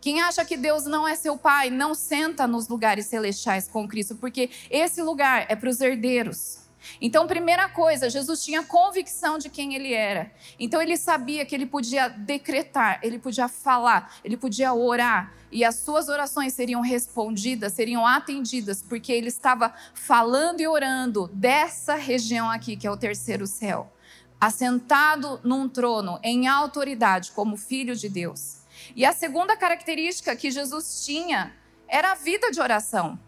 Quem 0.00 0.20
acha 0.20 0.44
que 0.44 0.56
Deus 0.56 0.84
não 0.84 1.08
é 1.08 1.16
seu 1.16 1.36
pai, 1.36 1.70
não 1.70 1.94
senta 1.94 2.46
nos 2.46 2.68
lugares 2.68 3.06
celestiais 3.06 3.66
com 3.66 3.88
Cristo, 3.88 4.14
porque 4.14 4.50
esse 4.70 5.02
lugar 5.02 5.46
é 5.48 5.56
para 5.56 5.68
os 5.68 5.80
herdeiros. 5.80 6.67
Então, 7.00 7.26
primeira 7.26 7.68
coisa, 7.68 8.10
Jesus 8.10 8.44
tinha 8.44 8.62
convicção 8.62 9.38
de 9.38 9.48
quem 9.48 9.74
ele 9.74 9.92
era. 9.92 10.32
Então, 10.58 10.80
ele 10.80 10.96
sabia 10.96 11.44
que 11.44 11.54
ele 11.54 11.66
podia 11.66 12.08
decretar, 12.08 13.00
ele 13.02 13.18
podia 13.18 13.48
falar, 13.48 14.16
ele 14.24 14.36
podia 14.36 14.72
orar, 14.72 15.32
e 15.50 15.64
as 15.64 15.76
suas 15.76 16.08
orações 16.08 16.52
seriam 16.52 16.80
respondidas, 16.80 17.72
seriam 17.72 18.06
atendidas, 18.06 18.82
porque 18.82 19.12
ele 19.12 19.28
estava 19.28 19.74
falando 19.94 20.60
e 20.60 20.68
orando 20.68 21.28
dessa 21.32 21.94
região 21.94 22.50
aqui, 22.50 22.76
que 22.76 22.86
é 22.86 22.90
o 22.90 22.96
terceiro 22.96 23.46
céu, 23.46 23.92
assentado 24.40 25.40
num 25.42 25.68
trono, 25.68 26.18
em 26.22 26.46
autoridade, 26.46 27.32
como 27.32 27.56
filho 27.56 27.96
de 27.96 28.08
Deus. 28.08 28.58
E 28.94 29.04
a 29.04 29.12
segunda 29.12 29.56
característica 29.56 30.36
que 30.36 30.50
Jesus 30.50 31.04
tinha 31.04 31.52
era 31.88 32.12
a 32.12 32.14
vida 32.14 32.50
de 32.50 32.60
oração. 32.60 33.18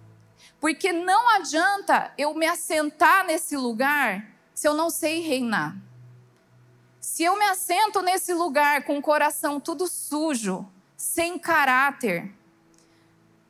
Porque 0.61 0.93
não 0.93 1.31
adianta 1.31 2.13
eu 2.19 2.35
me 2.35 2.47
assentar 2.47 3.25
nesse 3.25 3.57
lugar 3.57 4.27
se 4.55 4.69
eu 4.69 4.75
não 4.75 4.91
sei 4.91 5.21
reinar. 5.21 5.75
Se 7.01 7.25
eu 7.25 7.39
me 7.39 7.47
assento 7.47 8.03
nesse 8.03 8.35
lugar 8.35 8.85
com 8.85 8.99
o 8.99 9.03
coração 9.03 9.59
tudo 9.59 9.87
sujo, 9.87 10.71
sem 10.97 11.39
caráter, 11.39 12.31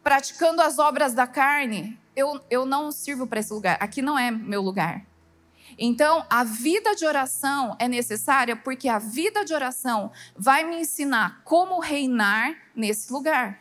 praticando 0.04 0.62
as 0.62 0.78
obras 0.78 1.12
da 1.12 1.26
carne, 1.26 1.98
eu, 2.14 2.40
eu 2.48 2.64
não 2.64 2.92
sirvo 2.92 3.26
para 3.26 3.40
esse 3.40 3.52
lugar. 3.52 3.76
Aqui 3.80 4.00
não 4.00 4.16
é 4.16 4.30
meu 4.30 4.62
lugar. 4.62 5.04
Então, 5.76 6.24
a 6.30 6.44
vida 6.44 6.94
de 6.94 7.04
oração 7.04 7.76
é 7.78 7.88
necessária 7.88 8.54
porque 8.54 8.88
a 8.88 8.98
vida 8.98 9.44
de 9.44 9.52
oração 9.52 10.12
vai 10.36 10.62
me 10.62 10.80
ensinar 10.80 11.42
como 11.44 11.80
reinar 11.80 12.56
nesse 12.74 13.12
lugar. 13.12 13.60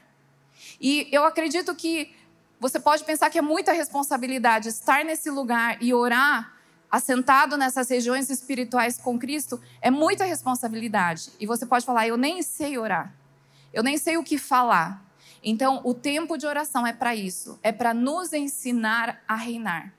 E 0.79 1.07
eu 1.11 1.23
acredito 1.23 1.73
que 1.75 2.13
você 2.59 2.79
pode 2.79 3.03
pensar 3.05 3.29
que 3.29 3.37
é 3.37 3.41
muita 3.41 3.71
responsabilidade 3.71 4.67
estar 4.67 5.05
nesse 5.05 5.29
lugar 5.29 5.81
e 5.81 5.93
orar 5.93 6.59
assentado 6.91 7.55
nessas 7.55 7.89
regiões 7.89 8.29
espirituais 8.29 8.97
com 8.97 9.17
Cristo, 9.17 9.61
é 9.81 9.91
muita 9.91 10.25
responsabilidade. 10.25 11.31
E 11.39 11.45
você 11.45 11.65
pode 11.65 11.85
falar: 11.85 12.07
eu 12.07 12.17
nem 12.17 12.41
sei 12.41 12.77
orar, 12.77 13.13
eu 13.71 13.83
nem 13.83 13.97
sei 13.97 14.17
o 14.17 14.23
que 14.23 14.37
falar. 14.37 15.05
Então, 15.41 15.79
o 15.85 15.93
tempo 15.93 16.37
de 16.37 16.45
oração 16.45 16.85
é 16.85 16.91
para 16.91 17.15
isso, 17.15 17.57
é 17.63 17.71
para 17.71 17.93
nos 17.93 18.33
ensinar 18.33 19.23
a 19.25 19.35
reinar. 19.35 19.93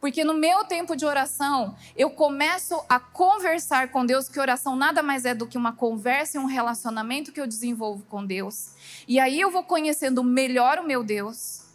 Porque 0.00 0.24
no 0.24 0.32
meu 0.32 0.64
tempo 0.64 0.96
de 0.96 1.04
oração, 1.04 1.76
eu 1.94 2.08
começo 2.08 2.82
a 2.88 2.98
conversar 2.98 3.88
com 3.88 4.06
Deus, 4.06 4.28
que 4.28 4.40
oração 4.40 4.74
nada 4.74 5.02
mais 5.02 5.26
é 5.26 5.34
do 5.34 5.46
que 5.46 5.58
uma 5.58 5.72
conversa 5.72 6.38
e 6.38 6.40
um 6.40 6.46
relacionamento 6.46 7.30
que 7.30 7.40
eu 7.40 7.46
desenvolvo 7.46 8.04
com 8.04 8.24
Deus. 8.24 8.70
E 9.06 9.20
aí 9.20 9.38
eu 9.38 9.50
vou 9.50 9.64
conhecendo 9.64 10.24
melhor 10.24 10.78
o 10.78 10.86
meu 10.86 11.02
Deus 11.02 11.65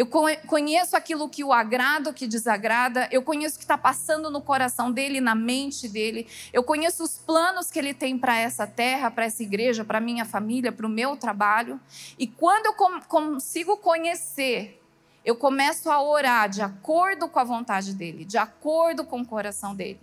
eu 0.00 0.06
conheço 0.06 0.96
aquilo 0.96 1.28
que 1.28 1.44
o 1.44 1.52
agrada, 1.52 2.08
o 2.08 2.14
que 2.14 2.26
desagrada. 2.26 3.06
Eu 3.12 3.22
conheço 3.22 3.56
o 3.56 3.58
que 3.58 3.64
está 3.64 3.76
passando 3.76 4.30
no 4.30 4.40
coração 4.40 4.90
dele, 4.90 5.20
na 5.20 5.34
mente 5.34 5.86
dele. 5.86 6.26
Eu 6.54 6.62
conheço 6.62 7.04
os 7.04 7.18
planos 7.18 7.70
que 7.70 7.78
ele 7.78 7.92
tem 7.92 8.16
para 8.16 8.34
essa 8.38 8.66
terra, 8.66 9.10
para 9.10 9.26
essa 9.26 9.42
igreja, 9.42 9.84
para 9.84 10.00
minha 10.00 10.24
família, 10.24 10.72
para 10.72 10.86
o 10.86 10.88
meu 10.88 11.18
trabalho. 11.18 11.78
E 12.18 12.26
quando 12.26 12.64
eu 12.64 12.72
consigo 13.08 13.76
conhecer, 13.76 14.82
eu 15.22 15.36
começo 15.36 15.90
a 15.90 16.02
orar 16.02 16.48
de 16.48 16.62
acordo 16.62 17.28
com 17.28 17.38
a 17.38 17.44
vontade 17.44 17.92
dele, 17.92 18.24
de 18.24 18.38
acordo 18.38 19.04
com 19.04 19.20
o 19.20 19.26
coração 19.26 19.74
dele. 19.74 20.00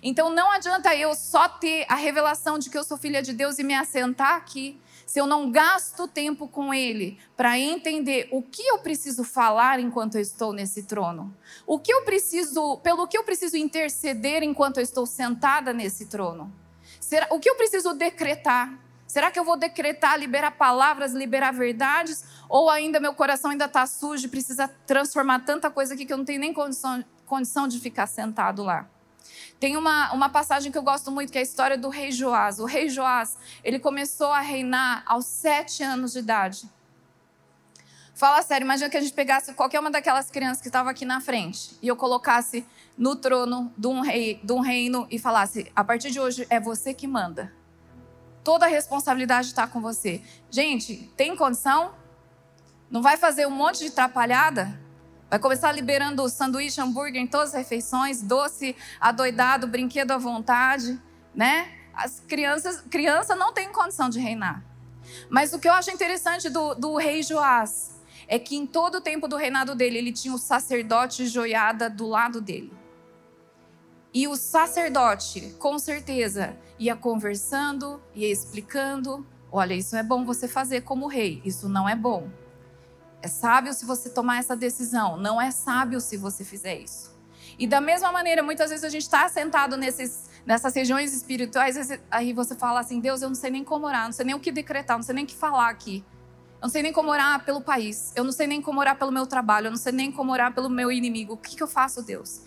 Então 0.00 0.30
não 0.30 0.52
adianta 0.52 0.94
eu 0.94 1.12
só 1.12 1.48
ter 1.48 1.86
a 1.88 1.96
revelação 1.96 2.56
de 2.56 2.70
que 2.70 2.78
eu 2.78 2.84
sou 2.84 2.96
filha 2.96 3.20
de 3.20 3.32
Deus 3.32 3.58
e 3.58 3.64
me 3.64 3.74
assentar 3.74 4.36
aqui 4.36 4.80
se 5.10 5.18
eu 5.18 5.26
não 5.26 5.50
gasto 5.50 6.06
tempo 6.06 6.46
com 6.46 6.72
Ele 6.72 7.18
para 7.36 7.58
entender 7.58 8.28
o 8.30 8.40
que 8.40 8.62
eu 8.62 8.78
preciso 8.78 9.24
falar 9.24 9.80
enquanto 9.80 10.14
eu 10.14 10.20
estou 10.20 10.52
nesse 10.52 10.84
trono, 10.84 11.36
o 11.66 11.80
que 11.80 11.92
eu 11.92 12.04
preciso, 12.04 12.76
pelo 12.76 13.08
que 13.08 13.18
eu 13.18 13.24
preciso 13.24 13.56
interceder 13.56 14.44
enquanto 14.44 14.76
eu 14.76 14.84
estou 14.84 15.04
sentada 15.04 15.72
nesse 15.72 16.06
trono, 16.06 16.54
Será, 17.00 17.26
o 17.32 17.40
que 17.40 17.50
eu 17.50 17.56
preciso 17.56 17.92
decretar. 17.92 18.72
Será 19.04 19.32
que 19.32 19.38
eu 19.40 19.42
vou 19.42 19.56
decretar, 19.56 20.16
liberar 20.16 20.52
palavras, 20.52 21.12
liberar 21.12 21.52
verdades? 21.52 22.24
Ou 22.48 22.70
ainda 22.70 23.00
meu 23.00 23.12
coração 23.12 23.50
ainda 23.50 23.64
está 23.64 23.84
sujo 23.88 24.26
e 24.26 24.28
precisa 24.28 24.68
transformar 24.86 25.40
tanta 25.40 25.68
coisa 25.72 25.94
aqui 25.94 26.06
que 26.06 26.12
eu 26.12 26.18
não 26.18 26.24
tenho 26.24 26.38
nem 26.38 26.54
condição, 26.54 27.04
condição 27.26 27.66
de 27.66 27.80
ficar 27.80 28.06
sentado 28.06 28.62
lá? 28.62 28.88
Tem 29.58 29.76
uma, 29.76 30.12
uma 30.12 30.28
passagem 30.28 30.72
que 30.72 30.78
eu 30.78 30.82
gosto 30.82 31.10
muito, 31.10 31.30
que 31.30 31.38
é 31.38 31.40
a 31.40 31.44
história 31.44 31.76
do 31.76 31.88
rei 31.88 32.10
Joás. 32.10 32.58
O 32.58 32.64
rei 32.64 32.88
Joás, 32.88 33.36
ele 33.62 33.78
começou 33.78 34.28
a 34.28 34.40
reinar 34.40 35.02
aos 35.06 35.26
sete 35.26 35.82
anos 35.82 36.12
de 36.12 36.20
idade. 36.20 36.68
Fala 38.14 38.42
sério, 38.42 38.64
imagina 38.64 38.90
que 38.90 38.96
a 38.96 39.00
gente 39.00 39.12
pegasse 39.12 39.52
qualquer 39.54 39.80
uma 39.80 39.90
daquelas 39.90 40.30
crianças 40.30 40.60
que 40.60 40.68
estava 40.68 40.90
aqui 40.90 41.04
na 41.04 41.20
frente 41.20 41.76
e 41.80 41.88
eu 41.88 41.96
colocasse 41.96 42.66
no 42.96 43.16
trono 43.16 43.72
de 43.76 43.86
um, 43.86 44.00
rei, 44.00 44.40
de 44.42 44.52
um 44.52 44.60
reino 44.60 45.06
e 45.10 45.18
falasse: 45.18 45.70
a 45.76 45.84
partir 45.84 46.10
de 46.10 46.20
hoje 46.20 46.46
é 46.50 46.58
você 46.58 46.94
que 46.94 47.06
manda. 47.06 47.52
Toda 48.42 48.64
a 48.64 48.68
responsabilidade 48.68 49.48
está 49.48 49.66
com 49.66 49.80
você. 49.80 50.22
Gente, 50.50 51.10
tem 51.16 51.36
condição? 51.36 51.94
Não 52.90 53.02
vai 53.02 53.16
fazer 53.16 53.46
um 53.46 53.50
monte 53.50 53.80
de 53.80 53.88
atrapalhada? 53.88 54.79
Vai 55.30 55.38
começar 55.38 55.70
liberando 55.70 56.28
sanduíche, 56.28 56.80
hambúrguer 56.80 57.22
em 57.22 57.26
todas 57.26 57.50
as 57.50 57.54
refeições, 57.54 58.20
doce 58.20 58.74
adoidado, 59.00 59.68
brinquedo 59.68 60.10
à 60.10 60.18
vontade, 60.18 61.00
né? 61.32 61.70
As 61.94 62.18
crianças, 62.18 62.80
criança 62.90 63.36
não 63.36 63.52
tem 63.52 63.70
condição 63.70 64.08
de 64.08 64.18
reinar. 64.18 64.64
Mas 65.28 65.52
o 65.52 65.60
que 65.60 65.68
eu 65.68 65.72
acho 65.72 65.88
interessante 65.92 66.50
do, 66.50 66.74
do 66.74 66.96
rei 66.96 67.22
Joás 67.22 68.00
é 68.26 68.40
que 68.40 68.56
em 68.56 68.66
todo 68.66 68.96
o 68.96 69.00
tempo 69.00 69.28
do 69.28 69.36
reinado 69.36 69.76
dele, 69.76 69.98
ele 69.98 70.12
tinha 70.12 70.34
o 70.34 70.38
sacerdote 70.38 71.26
joiada 71.26 71.88
do 71.88 72.08
lado 72.08 72.40
dele. 72.40 72.72
E 74.12 74.26
o 74.26 74.34
sacerdote, 74.34 75.54
com 75.60 75.78
certeza, 75.78 76.56
ia 76.76 76.96
conversando, 76.96 78.02
ia 78.16 78.30
explicando: 78.30 79.24
olha, 79.52 79.74
isso 79.74 79.94
é 79.94 80.02
bom 80.02 80.24
você 80.24 80.48
fazer 80.48 80.80
como 80.80 81.06
rei, 81.06 81.40
isso 81.44 81.68
não 81.68 81.88
é 81.88 81.94
bom. 81.94 82.28
É 83.22 83.28
sábio 83.28 83.72
se 83.72 83.84
você 83.84 84.08
tomar 84.08 84.38
essa 84.38 84.56
decisão, 84.56 85.16
não 85.16 85.40
é 85.40 85.50
sábio 85.50 86.00
se 86.00 86.16
você 86.16 86.44
fizer 86.44 86.78
isso. 86.78 87.10
E 87.58 87.66
da 87.66 87.80
mesma 87.80 88.10
maneira, 88.10 88.42
muitas 88.42 88.70
vezes 88.70 88.84
a 88.84 88.88
gente 88.88 89.02
está 89.02 89.28
sentado 89.28 89.76
nesses, 89.76 90.30
nessas 90.46 90.74
regiões 90.74 91.12
espirituais, 91.12 91.76
aí 92.10 92.32
você 92.32 92.54
fala 92.54 92.80
assim: 92.80 93.00
Deus, 93.00 93.20
eu 93.20 93.28
não 93.28 93.34
sei 93.34 93.50
nem 93.50 93.62
como 93.62 93.86
orar, 93.86 94.06
não 94.06 94.12
sei 94.12 94.24
nem 94.24 94.34
o 94.34 94.40
que 94.40 94.50
decretar, 94.50 94.96
não 94.96 95.02
sei 95.02 95.14
nem 95.14 95.24
o 95.24 95.26
que 95.26 95.34
falar 95.34 95.68
aqui. 95.68 96.02
Eu 96.54 96.62
não 96.64 96.68
sei 96.70 96.82
nem 96.82 96.92
como 96.92 97.10
orar 97.10 97.44
pelo 97.44 97.60
país, 97.60 98.12
eu 98.14 98.24
não 98.24 98.32
sei 98.32 98.46
nem 98.46 98.60
como 98.60 98.80
orar 98.80 98.98
pelo 98.98 99.10
meu 99.10 99.26
trabalho, 99.26 99.66
eu 99.66 99.70
não 99.70 99.78
sei 99.78 99.92
nem 99.92 100.12
como 100.12 100.32
orar 100.32 100.54
pelo 100.54 100.68
meu 100.68 100.90
inimigo. 100.90 101.34
O 101.34 101.36
que, 101.36 101.56
que 101.56 101.62
eu 101.62 101.66
faço, 101.66 102.02
Deus? 102.02 102.42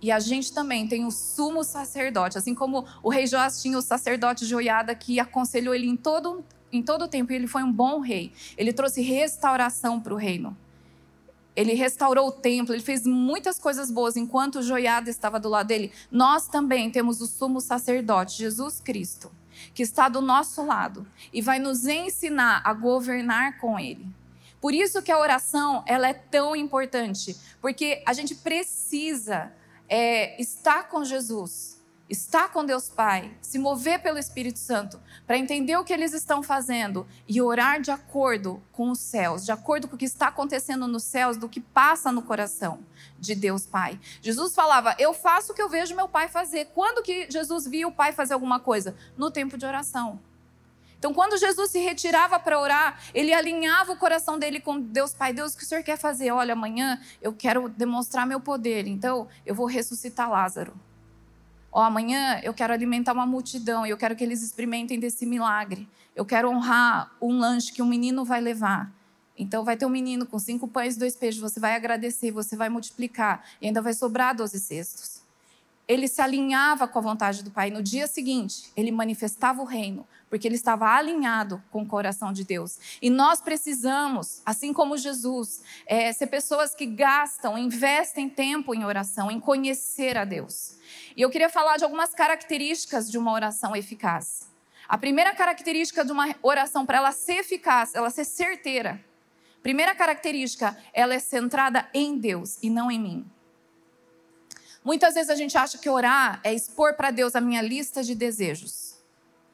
E 0.00 0.12
a 0.12 0.18
gente 0.20 0.52
também 0.52 0.86
tem 0.86 1.04
o 1.04 1.10
sumo 1.10 1.64
sacerdote, 1.64 2.38
assim 2.38 2.54
como 2.54 2.86
o 3.02 3.10
rei 3.10 3.26
Joás 3.26 3.60
tinha 3.60 3.76
o 3.76 3.82
sacerdote 3.82 4.44
Joiada 4.44 4.94
que 4.94 5.18
aconselhou 5.18 5.74
ele 5.74 5.88
em 5.88 5.96
todo 5.96 6.44
em 6.72 6.82
todo 6.82 7.04
o 7.04 7.08
tempo 7.08 7.32
ele 7.32 7.46
foi 7.46 7.62
um 7.62 7.72
bom 7.72 8.00
rei. 8.00 8.32
Ele 8.56 8.72
trouxe 8.72 9.00
restauração 9.00 10.00
para 10.00 10.14
o 10.14 10.16
reino. 10.16 10.56
Ele 11.56 11.74
restaurou 11.74 12.28
o 12.28 12.32
templo, 12.32 12.72
ele 12.72 12.82
fez 12.82 13.04
muitas 13.04 13.58
coisas 13.58 13.90
boas 13.90 14.16
enquanto 14.16 14.60
o 14.60 14.62
joiada 14.62 15.10
estava 15.10 15.40
do 15.40 15.48
lado 15.48 15.66
dele. 15.66 15.90
Nós 16.10 16.46
também 16.46 16.88
temos 16.88 17.20
o 17.20 17.26
sumo 17.26 17.60
sacerdote, 17.60 18.38
Jesus 18.38 18.80
Cristo, 18.80 19.32
que 19.74 19.82
está 19.82 20.08
do 20.08 20.20
nosso 20.20 20.64
lado 20.64 21.04
e 21.32 21.42
vai 21.42 21.58
nos 21.58 21.86
ensinar 21.86 22.62
a 22.64 22.72
governar 22.72 23.58
com 23.58 23.78
ele. 23.78 24.06
Por 24.60 24.72
isso 24.72 25.02
que 25.02 25.10
a 25.10 25.18
oração 25.18 25.82
ela 25.86 26.08
é 26.08 26.14
tão 26.14 26.54
importante, 26.54 27.36
porque 27.60 28.02
a 28.06 28.12
gente 28.12 28.36
precisa 28.36 29.52
é, 29.88 30.40
estar 30.40 30.88
com 30.88 31.04
Jesus 31.04 31.77
estar 32.08 32.50
com 32.50 32.64
Deus 32.64 32.88
Pai, 32.88 33.30
se 33.40 33.58
mover 33.58 34.00
pelo 34.00 34.18
Espírito 34.18 34.58
Santo, 34.58 35.00
para 35.26 35.36
entender 35.36 35.76
o 35.76 35.84
que 35.84 35.92
eles 35.92 36.12
estão 36.12 36.42
fazendo 36.42 37.06
e 37.26 37.40
orar 37.40 37.80
de 37.80 37.90
acordo 37.90 38.62
com 38.72 38.90
os 38.90 38.98
céus, 38.98 39.44
de 39.44 39.52
acordo 39.52 39.88
com 39.88 39.94
o 39.94 39.98
que 39.98 40.04
está 40.04 40.28
acontecendo 40.28 40.86
nos 40.86 41.04
céus, 41.04 41.36
do 41.36 41.48
que 41.48 41.60
passa 41.60 42.10
no 42.10 42.22
coração 42.22 42.80
de 43.18 43.34
Deus 43.34 43.66
Pai. 43.66 44.00
Jesus 44.22 44.54
falava: 44.54 44.94
Eu 44.98 45.12
faço 45.12 45.52
o 45.52 45.54
que 45.54 45.62
eu 45.62 45.68
vejo 45.68 45.94
meu 45.94 46.08
Pai 46.08 46.28
fazer. 46.28 46.66
Quando 46.74 47.02
que 47.02 47.30
Jesus 47.30 47.66
via 47.66 47.86
o 47.86 47.92
Pai 47.92 48.12
fazer 48.12 48.34
alguma 48.34 48.58
coisa? 48.58 48.96
No 49.16 49.30
tempo 49.30 49.58
de 49.58 49.66
oração. 49.66 50.18
Então, 50.98 51.14
quando 51.14 51.38
Jesus 51.38 51.70
se 51.70 51.78
retirava 51.78 52.40
para 52.40 52.58
orar, 52.58 53.00
ele 53.14 53.32
alinhava 53.32 53.92
o 53.92 53.96
coração 53.96 54.36
dele 54.36 54.58
com 54.58 54.80
Deus 54.80 55.14
Pai. 55.14 55.32
Deus, 55.32 55.54
o 55.54 55.56
que 55.56 55.62
o 55.62 55.66
Senhor 55.66 55.84
quer 55.84 55.96
fazer? 55.96 56.32
Olha, 56.32 56.54
amanhã 56.54 57.00
eu 57.22 57.32
quero 57.32 57.68
demonstrar 57.68 58.26
meu 58.26 58.40
poder, 58.40 58.86
então 58.88 59.28
eu 59.46 59.54
vou 59.54 59.66
ressuscitar 59.66 60.28
Lázaro. 60.28 60.74
Oh, 61.70 61.80
amanhã 61.80 62.40
eu 62.42 62.54
quero 62.54 62.72
alimentar 62.72 63.12
uma 63.12 63.26
multidão 63.26 63.86
e 63.86 63.90
eu 63.90 63.96
quero 63.96 64.16
que 64.16 64.24
eles 64.24 64.42
experimentem 64.42 64.98
desse 64.98 65.26
milagre. 65.26 65.88
Eu 66.16 66.24
quero 66.24 66.50
honrar 66.50 67.12
um 67.20 67.38
lanche 67.38 67.72
que 67.72 67.82
um 67.82 67.86
menino 67.86 68.24
vai 68.24 68.40
levar. 68.40 68.90
Então 69.38 69.64
vai 69.64 69.76
ter 69.76 69.86
um 69.86 69.90
menino 69.90 70.26
com 70.26 70.38
cinco 70.38 70.66
pães 70.66 70.96
e 70.96 70.98
dois 70.98 71.14
peixes, 71.14 71.40
você 71.40 71.60
vai 71.60 71.76
agradecer, 71.76 72.32
você 72.32 72.56
vai 72.56 72.68
multiplicar 72.68 73.44
e 73.62 73.66
ainda 73.66 73.80
vai 73.80 73.94
sobrar 73.94 74.34
doze 74.34 74.58
cestos. 74.58 75.22
Ele 75.86 76.08
se 76.08 76.20
alinhava 76.20 76.88
com 76.88 76.98
a 76.98 77.02
vontade 77.02 77.42
do 77.44 77.50
Pai. 77.50 77.70
No 77.70 77.82
dia 77.82 78.06
seguinte, 78.06 78.70
ele 78.76 78.90
manifestava 78.90 79.62
o 79.62 79.64
reino, 79.64 80.06
porque 80.28 80.46
ele 80.46 80.54
estava 80.54 80.86
alinhado 80.88 81.62
com 81.70 81.82
o 81.82 81.86
coração 81.86 82.32
de 82.32 82.44
Deus. 82.44 82.78
E 83.00 83.10
nós 83.10 83.40
precisamos, 83.40 84.42
assim 84.44 84.72
como 84.72 84.96
Jesus, 84.96 85.62
é, 85.86 86.12
ser 86.12 86.26
pessoas 86.26 86.74
que 86.74 86.86
gastam, 86.86 87.56
investem 87.58 88.28
tempo 88.28 88.74
em 88.74 88.84
oração, 88.84 89.30
em 89.30 89.40
conhecer 89.40 90.16
a 90.16 90.24
Deus. 90.24 90.76
E 91.16 91.22
eu 91.22 91.30
queria 91.30 91.48
falar 91.48 91.76
de 91.76 91.84
algumas 91.84 92.14
características 92.14 93.10
de 93.10 93.18
uma 93.18 93.32
oração 93.32 93.74
eficaz. 93.74 94.48
A 94.88 94.96
primeira 94.96 95.34
característica 95.34 96.04
de 96.04 96.12
uma 96.12 96.34
oração, 96.42 96.86
para 96.86 96.98
ela 96.98 97.12
ser 97.12 97.40
eficaz, 97.40 97.94
ela 97.94 98.10
ser 98.10 98.24
certeira, 98.24 99.04
Primeira 99.62 99.94
característica, 99.94 100.76
ela 100.92 101.14
é 101.14 101.18
centrada 101.18 101.88
em 101.92 102.16
Deus 102.16 102.58
e 102.62 102.70
não 102.70 102.90
em 102.90 102.98
mim. 102.98 103.30
Muitas 104.84 105.14
vezes 105.14 105.28
a 105.28 105.34
gente 105.34 105.58
acha 105.58 105.76
que 105.76 105.90
orar 105.90 106.40
é 106.44 106.54
expor 106.54 106.94
para 106.94 107.10
Deus 107.10 107.34
a 107.34 107.40
minha 107.40 107.60
lista 107.60 108.02
de 108.02 108.14
desejos, 108.14 108.87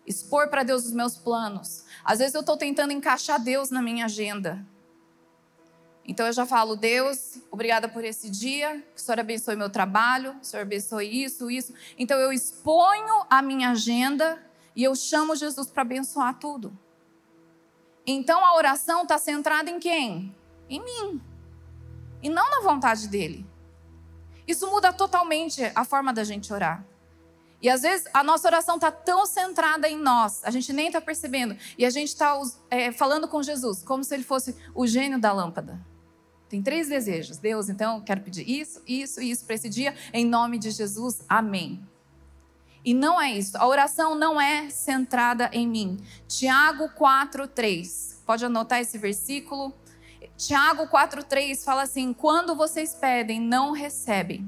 expor 0.07 0.49
para 0.49 0.63
Deus 0.63 0.85
os 0.85 0.93
meus 0.93 1.17
planos. 1.17 1.85
Às 2.05 2.19
vezes 2.19 2.35
eu 2.35 2.41
estou 2.41 2.57
tentando 2.57 2.93
encaixar 2.93 3.41
Deus 3.41 3.71
na 3.71 3.81
minha 3.81 4.05
agenda. 4.05 4.65
Então 6.07 6.27
eu 6.27 6.33
já 6.33 6.45
falo, 6.45 6.77
Deus, 6.77 7.39
obrigada 7.51 7.89
por 7.89 8.05
esse 8.05 8.29
dia, 8.29 8.85
que 8.95 9.01
o 9.01 9.03
Senhor 9.03 9.19
abençoe 9.19 9.57
meu 9.57 9.71
trabalho, 9.71 10.37
o 10.41 10.45
Senhor 10.45 10.63
abençoe 10.63 11.25
isso, 11.25 11.51
isso. 11.51 11.73
Então 11.97 12.19
eu 12.19 12.31
exponho 12.31 13.25
a 13.31 13.41
minha 13.41 13.71
agenda 13.71 14.39
e 14.77 14.85
eu 14.85 14.95
chamo 14.95 15.35
Jesus 15.35 15.71
para 15.71 15.83
abençoar 15.83 16.39
tudo. 16.39 16.79
Então 18.07 18.45
a 18.45 18.55
oração 18.55 19.03
está 19.03 19.17
centrada 19.17 19.71
em 19.71 19.79
quem? 19.79 20.35
Em 20.69 20.85
mim. 20.85 21.23
E 22.23 22.29
não 22.29 22.51
na 22.51 22.61
vontade 22.61 23.09
dele. 23.09 23.47
Isso 24.47 24.71
muda 24.71 24.93
totalmente 24.93 25.63
a 25.75 25.85
forma 25.87 26.13
da 26.13 26.23
gente 26.23 26.53
orar. 26.53 26.85
E 27.65 27.71
às 27.71 27.81
vezes 27.81 28.07
a 28.13 28.23
nossa 28.23 28.47
oração 28.47 28.75
está 28.75 28.93
tão 28.93 29.25
centrada 29.25 29.89
em 29.89 29.97
nós, 29.97 30.45
a 30.45 30.51
gente 30.51 30.71
nem 30.71 30.89
está 30.89 31.01
percebendo. 31.01 31.57
E 31.79 31.87
a 31.87 31.89
gente 31.89 32.09
está 32.09 32.39
é, 32.69 32.93
falando 32.93 33.27
com 33.27 33.43
Jesus, 33.43 33.83
como 33.83 34.05
se 34.05 34.15
ele 34.15 34.23
fosse 34.23 34.55
o 34.75 34.87
gênio 34.87 35.19
da 35.19 35.33
lâmpada. 35.33 35.81
Tem 36.47 36.63
três 36.63 36.89
desejos. 36.89 37.39
Deus, 37.39 37.71
então, 37.71 38.03
quero 38.03 38.21
pedir 38.21 38.47
isso, 38.47 38.83
isso 38.87 39.19
e 39.19 39.31
isso 39.31 39.47
para 39.47 39.55
esse 39.55 39.71
dia, 39.71 39.95
em 40.13 40.27
nome 40.27 40.59
de 40.59 40.71
Jesus. 40.71 41.23
Amém. 41.27 41.83
E 42.85 42.93
não 42.93 43.19
é 43.19 43.33
isso. 43.33 43.57
A 43.57 43.67
oração 43.67 44.15
não 44.15 44.39
é 44.39 44.69
centrada 44.69 45.49
em 45.51 45.67
mim. 45.67 45.97
Tiago 46.29 46.91
4:3. 46.91 48.21
Pode 48.27 48.45
anotar 48.45 48.81
esse 48.81 48.99
versículo? 48.99 49.75
Tiago 50.37 50.87
4:3 50.87 51.65
fala 51.65 51.85
assim: 51.85 52.13
"Quando 52.13 52.55
vocês 52.55 52.95
pedem, 52.95 53.41
não 53.41 53.73
recebem, 53.73 54.47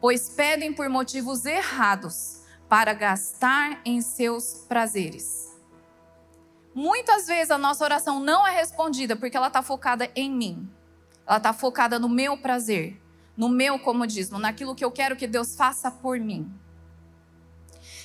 pois 0.00 0.30
pedem 0.30 0.72
por 0.72 0.88
motivos 0.88 1.44
errados, 1.44 2.35
para 2.68 2.92
gastar 2.92 3.80
em 3.84 4.00
seus 4.00 4.64
prazeres." 4.68 5.56
Muitas 6.74 7.26
vezes 7.26 7.50
a 7.50 7.56
nossa 7.56 7.82
oração 7.82 8.20
não 8.20 8.46
é 8.46 8.54
respondida 8.54 9.16
porque 9.16 9.36
ela 9.36 9.46
está 9.46 9.62
focada 9.62 10.10
em 10.14 10.30
mim. 10.30 10.68
Ela 11.26 11.38
está 11.38 11.52
focada 11.54 11.98
no 11.98 12.08
meu 12.08 12.36
prazer, 12.36 13.00
no 13.34 13.48
meu 13.48 13.78
comodismo, 13.78 14.38
naquilo 14.38 14.74
que 14.74 14.84
eu 14.84 14.90
quero 14.90 15.16
que 15.16 15.26
Deus 15.26 15.56
faça 15.56 15.90
por 15.90 16.20
mim. 16.20 16.52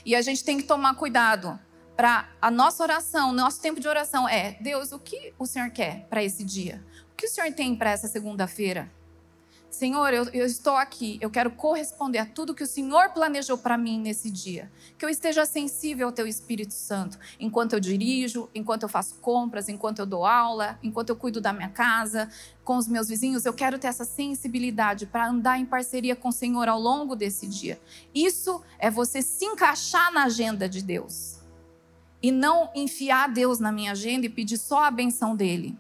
E 0.05 0.15
a 0.15 0.21
gente 0.21 0.43
tem 0.43 0.57
que 0.57 0.63
tomar 0.63 0.95
cuidado 0.95 1.59
para 1.95 2.29
a 2.41 2.49
nossa 2.49 2.81
oração, 2.81 3.31
nosso 3.31 3.61
tempo 3.61 3.79
de 3.79 3.87
oração 3.87 4.27
é: 4.27 4.57
Deus, 4.61 4.91
o 4.91 4.99
que 4.99 5.33
o 5.37 5.45
Senhor 5.45 5.69
quer 5.69 6.07
para 6.09 6.23
esse 6.23 6.43
dia? 6.43 6.83
O 7.11 7.15
que 7.15 7.25
o 7.25 7.29
Senhor 7.29 7.51
tem 7.53 7.75
para 7.75 7.91
essa 7.91 8.07
segunda-feira? 8.07 8.89
Senhor, 9.71 10.13
eu, 10.13 10.25
eu, 10.33 10.45
estou 10.45 10.75
aqui, 10.75 11.17
eu 11.21 11.29
quero 11.29 11.49
corresponder 11.49 12.17
a 12.17 12.25
tudo 12.25 12.53
que 12.53 12.61
o 12.61 12.67
Senhor 12.67 13.11
planejou 13.11 13.57
para 13.57 13.77
mim 13.77 14.01
nesse 14.01 14.29
dia. 14.29 14.69
Que 14.97 15.05
eu 15.05 15.09
esteja 15.09 15.45
sensível 15.45 16.07
ao 16.07 16.11
Teu 16.11 16.27
Espírito 16.27 16.73
Santo, 16.73 17.17
enquanto 17.39 17.71
eu 17.71 17.79
dirijo, 17.79 18.49
enquanto 18.53 18.83
eu 18.83 18.89
faço 18.89 19.15
compras, 19.15 19.69
enquanto 19.69 19.99
eu 19.99 20.05
dou 20.05 20.25
aula, 20.25 20.77
enquanto 20.83 21.11
eu 21.11 21.15
cuido 21.15 21.39
da 21.39 21.53
minha 21.53 21.69
casa, 21.69 22.29
com 22.65 22.75
os 22.75 22.85
meus 22.85 23.07
vizinhos. 23.07 23.45
Eu 23.45 23.53
quero 23.53 23.79
ter 23.79 23.87
essa 23.87 24.03
sensibilidade 24.03 25.05
para 25.05 25.29
andar 25.29 25.57
em 25.57 25.65
parceria 25.65 26.17
com 26.17 26.27
o 26.27 26.33
Senhor 26.33 26.67
ao 26.67 26.79
longo 26.79 27.15
desse 27.15 27.47
dia. 27.47 27.79
Isso 28.13 28.61
é 28.77 28.91
você 28.91 29.21
se 29.21 29.45
encaixar 29.45 30.11
na 30.11 30.25
agenda 30.25 30.67
de 30.67 30.81
Deus. 30.81 31.39
E 32.21 32.29
não 32.29 32.69
enfiar 32.75 33.29
Deus 33.29 33.57
na 33.59 33.71
minha 33.71 33.93
agenda 33.93 34.25
e 34.25 34.29
pedir 34.29 34.57
só 34.57 34.83
a 34.83 34.91
benção 34.91 35.33
dele. 35.33 35.79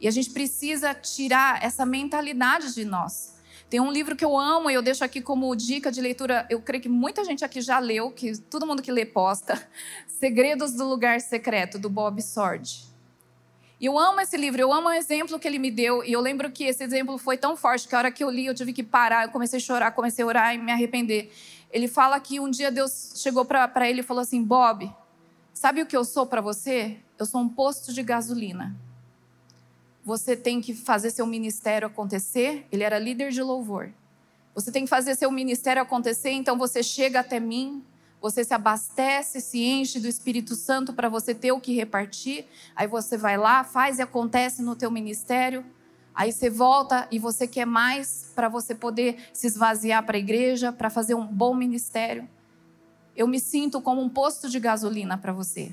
E 0.00 0.06
a 0.06 0.10
gente 0.10 0.30
precisa 0.30 0.94
tirar 0.94 1.62
essa 1.62 1.86
mentalidade 1.86 2.74
de 2.74 2.84
nós. 2.84 3.34
Tem 3.68 3.80
um 3.80 3.90
livro 3.90 4.14
que 4.14 4.24
eu 4.24 4.38
amo 4.38 4.70
e 4.70 4.74
eu 4.74 4.82
deixo 4.82 5.02
aqui 5.02 5.20
como 5.20 5.54
dica 5.56 5.90
de 5.90 6.00
leitura. 6.00 6.46
Eu 6.48 6.60
creio 6.60 6.82
que 6.82 6.88
muita 6.88 7.24
gente 7.24 7.44
aqui 7.44 7.60
já 7.60 7.78
leu, 7.78 8.12
que 8.12 8.38
todo 8.38 8.66
mundo 8.66 8.80
que 8.80 8.92
lê 8.92 9.04
posta. 9.04 9.60
Segredos 10.06 10.72
do 10.72 10.86
Lugar 10.86 11.20
Secreto, 11.20 11.78
do 11.78 11.90
Bob 11.90 12.22
Sword. 12.22 12.86
E 13.80 13.86
eu 13.86 13.98
amo 13.98 14.20
esse 14.20 14.36
livro, 14.36 14.60
eu 14.60 14.72
amo 14.72 14.88
o 14.88 14.92
exemplo 14.92 15.38
que 15.38 15.48
ele 15.48 15.58
me 15.58 15.70
deu. 15.70 16.04
E 16.04 16.12
eu 16.12 16.20
lembro 16.20 16.50
que 16.50 16.64
esse 16.64 16.82
exemplo 16.82 17.18
foi 17.18 17.36
tão 17.36 17.56
forte 17.56 17.88
que 17.88 17.94
a 17.94 17.98
hora 17.98 18.12
que 18.12 18.22
eu 18.22 18.30
li, 18.30 18.46
eu 18.46 18.54
tive 18.54 18.72
que 18.72 18.82
parar. 18.82 19.24
Eu 19.24 19.30
comecei 19.30 19.58
a 19.58 19.60
chorar, 19.60 19.90
comecei 19.90 20.24
a 20.24 20.28
orar 20.28 20.54
e 20.54 20.58
me 20.58 20.70
arrepender. 20.70 21.32
Ele 21.70 21.88
fala 21.88 22.20
que 22.20 22.38
um 22.38 22.48
dia 22.48 22.70
Deus 22.70 23.14
chegou 23.16 23.44
para 23.44 23.90
ele 23.90 24.00
e 24.00 24.04
falou 24.04 24.22
assim: 24.22 24.42
Bob, 24.42 24.90
sabe 25.52 25.82
o 25.82 25.86
que 25.86 25.96
eu 25.96 26.04
sou 26.04 26.24
para 26.24 26.40
você? 26.40 26.98
Eu 27.18 27.26
sou 27.26 27.40
um 27.40 27.48
posto 27.48 27.92
de 27.92 28.02
gasolina 28.02 28.85
você 30.06 30.36
tem 30.36 30.60
que 30.60 30.72
fazer 30.72 31.10
seu 31.10 31.26
ministério 31.26 31.88
acontecer. 31.88 32.64
Ele 32.70 32.84
era 32.84 32.96
líder 32.96 33.32
de 33.32 33.42
louvor. 33.42 33.90
Você 34.54 34.70
tem 34.70 34.84
que 34.84 34.88
fazer 34.88 35.16
seu 35.16 35.32
ministério 35.32 35.82
acontecer, 35.82 36.30
então 36.30 36.56
você 36.56 36.80
chega 36.80 37.18
até 37.18 37.40
mim, 37.40 37.84
você 38.20 38.44
se 38.44 38.54
abastece, 38.54 39.40
se 39.40 39.58
enche 39.58 39.98
do 39.98 40.06
Espírito 40.06 40.54
Santo 40.54 40.92
para 40.92 41.08
você 41.08 41.34
ter 41.34 41.50
o 41.50 41.60
que 41.60 41.74
repartir. 41.74 42.46
Aí 42.76 42.86
você 42.86 43.18
vai 43.18 43.36
lá, 43.36 43.64
faz 43.64 43.98
e 43.98 44.02
acontece 44.02 44.62
no 44.62 44.76
teu 44.76 44.92
ministério. 44.92 45.66
Aí 46.14 46.30
você 46.30 46.48
volta 46.48 47.08
e 47.10 47.18
você 47.18 47.48
quer 47.48 47.66
mais 47.66 48.30
para 48.32 48.48
você 48.48 48.76
poder 48.76 49.28
se 49.32 49.48
esvaziar 49.48 50.06
para 50.06 50.16
a 50.16 50.20
igreja, 50.20 50.72
para 50.72 50.88
fazer 50.88 51.16
um 51.16 51.26
bom 51.26 51.52
ministério. 51.52 52.28
Eu 53.16 53.26
me 53.26 53.40
sinto 53.40 53.80
como 53.80 54.00
um 54.00 54.08
posto 54.08 54.48
de 54.48 54.60
gasolina 54.60 55.18
para 55.18 55.32
você. 55.32 55.72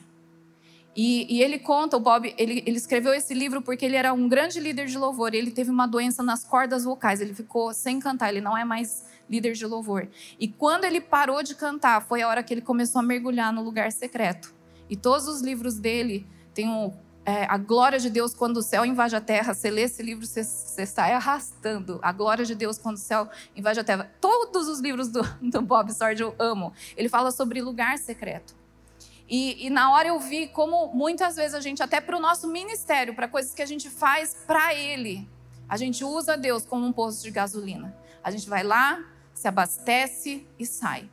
E, 0.95 1.37
e, 1.37 1.41
ele 1.41 1.57
conta, 1.57 1.97
o 1.97 1.99
Bob, 1.99 2.33
ele, 2.37 2.63
ele, 2.65 2.77
escreveu 2.77 3.13
esse 3.13 3.33
livro 3.33 3.61
porque 3.61 3.83
ele 3.83 3.95
era 3.95 4.13
um 4.13 4.27
grande 4.29 4.59
líder 4.59 4.85
de 4.85 4.97
louvor. 4.97 5.33
Ele 5.33 5.49
teve 5.49 5.71
uma 5.71 5.87
doença 5.87 6.21
nas 6.21 6.43
cordas 6.43 6.83
vocais, 6.83 7.19
ele 7.19 7.33
ficou 7.33 7.73
sem 7.73 7.99
cantar, 7.99 8.29
ele 8.29 8.41
não 8.41 8.55
é 8.55 8.63
mais 8.63 9.03
líder 9.29 9.53
de 9.53 9.65
louvor. 9.65 10.07
E 10.39 10.47
quando 10.47 10.83
ele 10.83 11.01
parou 11.01 11.41
de 11.41 11.55
cantar, 11.55 12.01
foi 12.01 12.21
a 12.21 12.27
hora 12.27 12.43
que 12.43 12.53
ele 12.53 12.61
começou 12.61 12.99
a 12.99 13.03
mergulhar 13.03 13.51
no 13.51 13.63
lugar 13.63 13.91
secreto. 13.91 14.53
E 14.89 14.95
todos 14.95 15.27
os 15.27 15.41
livros 15.41 15.79
dele 15.79 16.27
têm 16.53 16.69
um, 16.69 16.93
é, 17.25 17.45
a 17.45 17.57
glória 17.57 17.97
de 17.99 18.09
Deus 18.09 18.33
quando 18.33 18.57
o 18.57 18.61
céu 18.61 18.85
invade 18.85 19.15
a 19.15 19.21
terra. 19.21 19.53
Você 19.53 19.71
lê 19.71 19.83
esse 19.83 20.03
livro, 20.03 20.25
você, 20.25 20.43
você 20.43 20.85
sai 20.85 21.13
arrastando. 21.13 21.99
A 22.01 22.11
glória 22.11 22.45
de 22.45 22.53
Deus 22.53 22.77
quando 22.77 22.97
o 22.97 22.99
céu 22.99 23.29
invade 23.55 23.79
a 23.79 23.83
terra. 23.83 24.11
Todos 24.19 24.67
os 24.67 24.79
livros 24.79 25.07
do, 25.07 25.21
do 25.41 25.61
Bob 25.61 25.91
Sword 25.91 26.21
eu 26.21 26.35
amo. 26.37 26.73
Ele 26.95 27.09
fala 27.09 27.31
sobre 27.31 27.61
lugar 27.61 27.97
secreto. 27.97 28.62
E, 29.27 29.65
e, 29.65 29.69
na 29.69 29.91
hora 29.93 30.09
eu 30.09 30.19
vi 30.19 30.47
como 30.47 30.87
muitas 30.93 31.35
vezes 31.35 31.55
a 31.55 31.61
gente, 31.61 31.81
até 31.81 32.01
para 32.01 32.17
o 32.17 32.19
nosso 32.19 32.47
ministério, 32.47 33.15
para 33.15 33.27
coisas 33.27 33.53
que 33.53 33.61
a 33.61 33.65
gente 33.65 33.89
faz 33.89 34.35
para 34.45 34.73
Ele, 34.73 35.27
a 35.67 35.77
gente 35.77 36.03
usa 36.03 36.37
Deus 36.37 36.65
como 36.65 36.85
um 36.85 36.91
posto 36.91 37.23
de 37.23 37.31
gasolina. 37.31 37.95
A 38.23 38.29
gente 38.29 38.49
vai 38.49 38.63
lá, 38.63 39.03
se 39.33 39.47
abastece 39.47 40.47
e 40.59 40.65
sai. 40.65 41.09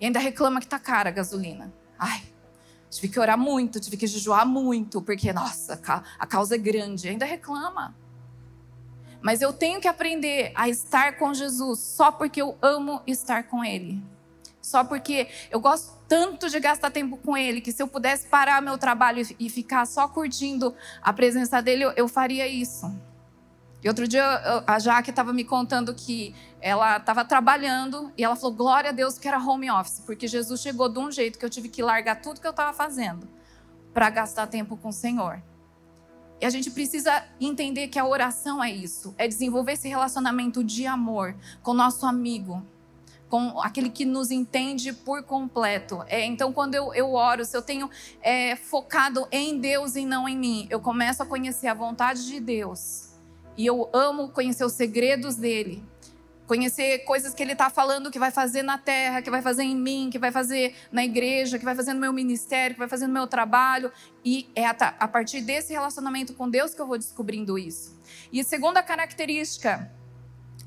E 0.00 0.06
ainda 0.06 0.18
reclama 0.18 0.60
que 0.60 0.66
está 0.66 0.78
cara 0.78 1.10
a 1.10 1.12
gasolina. 1.12 1.72
Ai, 1.98 2.22
tive 2.90 3.08
que 3.08 3.20
orar 3.20 3.38
muito, 3.38 3.78
tive 3.78 3.96
que 3.96 4.06
jejuar 4.06 4.46
muito, 4.46 5.00
porque, 5.00 5.32
nossa, 5.32 5.80
a 6.18 6.26
causa 6.26 6.54
é 6.56 6.58
grande. 6.58 7.08
Ainda 7.08 7.24
reclama. 7.24 7.94
Mas 9.20 9.42
eu 9.42 9.52
tenho 9.52 9.80
que 9.80 9.88
aprender 9.88 10.52
a 10.54 10.68
estar 10.68 11.18
com 11.18 11.32
Jesus 11.34 11.78
só 11.78 12.10
porque 12.10 12.40
eu 12.40 12.56
amo 12.62 13.02
estar 13.06 13.44
com 13.44 13.64
Ele. 13.64 14.02
Só 14.62 14.82
porque 14.82 15.28
eu 15.50 15.60
gosto 15.60 15.99
tanto 16.10 16.50
de 16.50 16.58
gastar 16.58 16.90
tempo 16.90 17.16
com 17.18 17.36
ele 17.36 17.60
que 17.60 17.70
se 17.70 17.80
eu 17.80 17.86
pudesse 17.86 18.26
parar 18.26 18.60
meu 18.60 18.76
trabalho 18.76 19.24
e 19.38 19.48
ficar 19.48 19.86
só 19.86 20.08
curtindo 20.08 20.74
a 21.00 21.12
presença 21.12 21.62
dele, 21.62 21.84
eu, 21.84 21.92
eu 21.92 22.08
faria 22.08 22.48
isso. 22.48 22.92
E 23.80 23.86
outro 23.86 24.08
dia 24.08 24.24
a 24.66 24.76
Jaque 24.80 25.10
estava 25.10 25.32
me 25.32 25.44
contando 25.44 25.94
que 25.94 26.34
ela 26.60 26.96
estava 26.96 27.24
trabalhando 27.24 28.12
e 28.18 28.24
ela 28.24 28.34
falou: 28.34 28.56
Glória 28.56 28.90
a 28.90 28.92
Deus 28.92 29.18
que 29.18 29.28
era 29.28 29.38
home 29.38 29.70
office, 29.70 30.00
porque 30.00 30.26
Jesus 30.26 30.60
chegou 30.60 30.88
de 30.88 30.98
um 30.98 31.12
jeito 31.12 31.38
que 31.38 31.44
eu 31.44 31.48
tive 31.48 31.68
que 31.68 31.80
largar 31.80 32.20
tudo 32.20 32.40
que 32.40 32.46
eu 32.46 32.50
estava 32.50 32.72
fazendo 32.72 33.28
para 33.94 34.10
gastar 34.10 34.48
tempo 34.48 34.76
com 34.76 34.88
o 34.88 34.92
Senhor. 34.92 35.40
E 36.40 36.44
a 36.44 36.50
gente 36.50 36.72
precisa 36.72 37.24
entender 37.40 37.86
que 37.86 38.00
a 38.00 38.04
oração 38.04 38.62
é 38.62 38.70
isso, 38.70 39.14
é 39.16 39.28
desenvolver 39.28 39.74
esse 39.74 39.88
relacionamento 39.88 40.64
de 40.64 40.88
amor 40.88 41.36
com 41.62 41.70
o 41.70 41.74
nosso 41.74 42.04
amigo, 42.04 42.66
com 43.30 43.60
aquele 43.60 43.88
que 43.88 44.04
nos 44.04 44.32
entende 44.32 44.92
por 44.92 45.22
completo. 45.22 46.04
É, 46.08 46.26
então, 46.26 46.52
quando 46.52 46.74
eu, 46.74 46.92
eu 46.92 47.14
oro, 47.14 47.44
se 47.44 47.56
eu 47.56 47.62
tenho 47.62 47.88
é, 48.20 48.56
focado 48.56 49.26
em 49.30 49.56
Deus 49.58 49.94
e 49.94 50.04
não 50.04 50.28
em 50.28 50.36
mim, 50.36 50.66
eu 50.68 50.80
começo 50.80 51.22
a 51.22 51.26
conhecer 51.26 51.68
a 51.68 51.74
vontade 51.74 52.26
de 52.26 52.40
Deus. 52.40 53.10
E 53.56 53.64
eu 53.64 53.88
amo 53.92 54.30
conhecer 54.30 54.64
os 54.64 54.72
segredos 54.72 55.36
dele. 55.36 55.82
Conhecer 56.48 57.04
coisas 57.04 57.32
que 57.32 57.40
ele 57.40 57.52
está 57.52 57.70
falando 57.70 58.10
que 58.10 58.18
vai 58.18 58.32
fazer 58.32 58.64
na 58.64 58.76
terra, 58.76 59.22
que 59.22 59.30
vai 59.30 59.40
fazer 59.40 59.62
em 59.62 59.76
mim, 59.76 60.10
que 60.10 60.18
vai 60.18 60.32
fazer 60.32 60.74
na 60.90 61.04
igreja, 61.04 61.56
que 61.56 61.64
vai 61.64 61.76
fazer 61.76 61.94
no 61.94 62.00
meu 62.00 62.12
ministério, 62.12 62.74
que 62.74 62.80
vai 62.80 62.88
fazer 62.88 63.06
no 63.06 63.12
meu 63.12 63.28
trabalho. 63.28 63.92
E 64.24 64.50
é 64.56 64.66
a 64.66 65.06
partir 65.06 65.42
desse 65.42 65.72
relacionamento 65.72 66.34
com 66.34 66.50
Deus 66.50 66.74
que 66.74 66.80
eu 66.80 66.86
vou 66.88 66.98
descobrindo 66.98 67.56
isso. 67.56 67.96
E 68.32 68.40
a 68.40 68.44
segunda 68.44 68.82
característica 68.82 69.88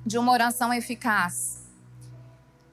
de 0.05 0.17
uma 0.17 0.31
oração 0.31 0.73
eficaz 0.73 1.62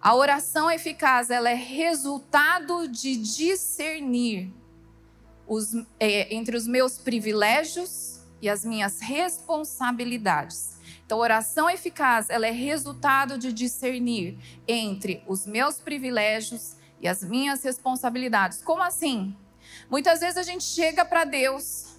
a 0.00 0.14
oração 0.14 0.70
eficaz 0.70 1.28
ela 1.28 1.50
é 1.50 1.54
resultado 1.54 2.88
de 2.88 3.16
discernir 3.16 4.50
os, 5.46 5.74
é, 5.98 6.34
entre 6.34 6.56
os 6.56 6.66
meus 6.66 6.96
privilégios 6.96 8.20
e 8.40 8.48
as 8.48 8.64
minhas 8.64 9.00
responsabilidades. 9.00 10.78
Então, 11.04 11.18
oração 11.18 11.68
eficaz 11.68 12.30
ela 12.30 12.46
é 12.46 12.50
resultado 12.50 13.36
de 13.36 13.52
discernir 13.52 14.38
entre 14.66 15.22
os 15.26 15.44
meus 15.44 15.76
privilégios 15.76 16.76
e 16.98 17.06
as 17.06 17.22
minhas 17.22 17.62
responsabilidades. 17.62 18.62
Como 18.62 18.82
assim? 18.82 19.36
Muitas 19.90 20.20
vezes 20.20 20.38
a 20.38 20.42
gente 20.42 20.64
chega 20.64 21.04
para 21.04 21.24
Deus 21.24 21.96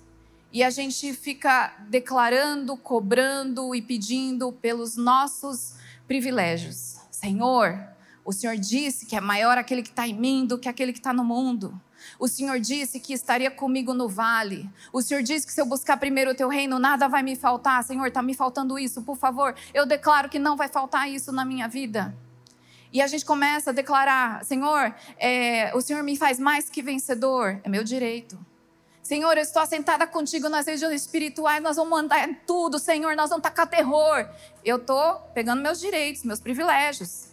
e 0.52 0.64
a 0.64 0.70
gente 0.72 1.14
fica 1.14 1.76
declarando, 1.88 2.76
cobrando 2.78 3.76
e 3.76 3.82
pedindo 3.82 4.52
pelos 4.54 4.96
nossos 4.96 5.76
privilégios. 6.08 7.00
Senhor, 7.12 7.91
o 8.24 8.32
Senhor 8.32 8.56
disse 8.56 9.06
que 9.06 9.16
é 9.16 9.22
maior 9.22 9.58
aquele 9.58 9.82
que 9.82 9.90
está 9.90 10.08
em 10.08 10.14
mim 10.14 10.46
do 10.46 10.58
que 10.58 10.70
aquele 10.70 10.94
que 10.94 11.00
está 11.00 11.14
no 11.14 11.24
mundo. 11.24 11.80
O 12.20 12.28
Senhor 12.28 12.60
disse 12.60 13.00
que 13.00 13.14
estaria 13.14 13.50
comigo 13.50 13.94
no 13.94 14.08
vale. 14.08 14.70
O 14.92 15.02
Senhor 15.02 15.22
disse 15.22 15.46
que 15.46 15.54
se 15.54 15.62
eu 15.62 15.66
buscar 15.66 15.98
primeiro 15.98 16.32
o 16.32 16.36
teu 16.36 16.50
reino, 16.50 16.80
nada 16.80 17.08
vai 17.08 17.24
me 17.24 17.36
faltar. 17.36 17.84
Senhor, 17.84 18.08
está 18.08 18.22
me 18.22 18.34
faltando 18.34 18.78
isso, 18.78 19.02
por 19.02 19.18
favor. 19.18 19.56
Eu 19.74 19.86
declaro 19.86 20.30
que 20.30 20.40
não 20.40 20.56
vai 20.56 20.68
faltar 20.68 21.10
isso 21.10 21.32
na 21.32 21.46
minha 21.46 21.68
vida. 21.68 22.16
E 22.94 23.02
a 23.02 23.08
gente 23.08 23.26
começa 23.26 23.70
a 23.70 23.74
declarar: 23.74 24.44
Senhor, 24.44 24.94
é, 25.18 25.72
o 25.76 25.82
Senhor 25.82 26.04
me 26.04 26.16
faz 26.18 26.40
mais 26.40 26.70
que 26.70 26.82
vencedor. 26.82 27.60
É 27.64 27.70
meu 27.70 27.84
direito. 27.84 28.38
Senhor, 29.02 29.36
eu 29.36 29.42
estou 29.42 29.62
assentada 29.62 30.06
contigo 30.06 30.48
nas 30.48 30.68
regiões 30.68 31.02
espirituais, 31.02 31.62
nós 31.62 31.76
vamos 31.76 31.92
mandar 31.92 32.30
tudo, 32.46 32.78
Senhor, 32.78 33.16
nós 33.16 33.30
vamos 33.30 33.44
tacar 33.44 33.68
terror. 33.68 34.30
Eu 34.64 34.78
estou 34.78 35.16
pegando 35.34 35.62
meus 35.62 35.80
direitos, 35.80 36.24
meus 36.24 36.40
privilégios. 36.40 37.31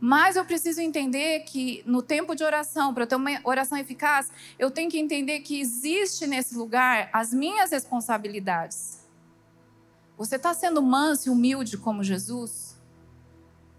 Mas 0.00 0.36
eu 0.36 0.44
preciso 0.44 0.80
entender 0.80 1.40
que 1.40 1.82
no 1.84 2.02
tempo 2.02 2.34
de 2.34 2.44
oração, 2.44 2.94
para 2.94 3.02
eu 3.02 3.06
ter 3.06 3.16
uma 3.16 3.30
oração 3.42 3.76
eficaz, 3.76 4.30
eu 4.58 4.70
tenho 4.70 4.90
que 4.90 4.98
entender 4.98 5.40
que 5.40 5.60
existe 5.60 6.26
nesse 6.26 6.56
lugar 6.56 7.10
as 7.12 7.32
minhas 7.32 7.72
responsabilidades. 7.72 9.04
Você 10.16 10.36
está 10.36 10.54
sendo 10.54 10.80
manso 10.80 11.28
e 11.28 11.30
humilde 11.30 11.76
como 11.76 12.04
Jesus? 12.04 12.76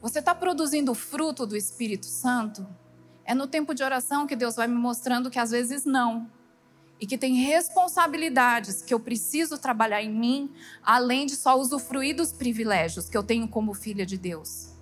Você 0.01 0.19
está 0.19 0.35
produzindo 0.35 0.91
o 0.91 0.95
fruto 0.95 1.45
do 1.45 1.55
Espírito 1.55 2.05
Santo? 2.05 2.67
É 3.23 3.33
no 3.33 3.47
tempo 3.47 3.73
de 3.73 3.83
oração 3.83 4.25
que 4.25 4.35
Deus 4.35 4.55
vai 4.55 4.67
me 4.67 4.75
mostrando 4.75 5.29
que 5.29 5.39
às 5.39 5.51
vezes 5.51 5.85
não 5.85 6.29
e 6.99 7.07
que 7.07 7.17
tem 7.17 7.35
responsabilidades 7.35 8.81
que 8.81 8.93
eu 8.93 8.99
preciso 8.99 9.57
trabalhar 9.57 10.01
em 10.01 10.09
mim, 10.09 10.51
além 10.83 11.25
de 11.25 11.35
só 11.35 11.57
usufruir 11.57 12.15
dos 12.15 12.33
privilégios 12.33 13.09
que 13.09 13.17
eu 13.17 13.23
tenho 13.23 13.47
como 13.47 13.73
filha 13.73 14.05
de 14.05 14.17
Deus. 14.17 14.78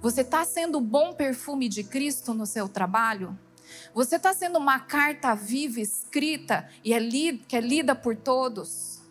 Você 0.00 0.22
está 0.22 0.44
sendo 0.44 0.78
o 0.78 0.80
bom 0.80 1.12
perfume 1.12 1.68
de 1.68 1.84
Cristo 1.84 2.32
no 2.32 2.46
seu 2.46 2.68
trabalho? 2.68 3.38
Você 3.92 4.16
está 4.16 4.32
sendo 4.32 4.58
uma 4.58 4.80
carta 4.80 5.34
viva, 5.34 5.78
escrita 5.78 6.68
e 6.82 6.94
é 6.94 6.98
lida, 6.98 7.44
que 7.46 7.54
é 7.54 7.60
lida 7.60 7.94
por 7.94 8.16
todos? 8.16 9.02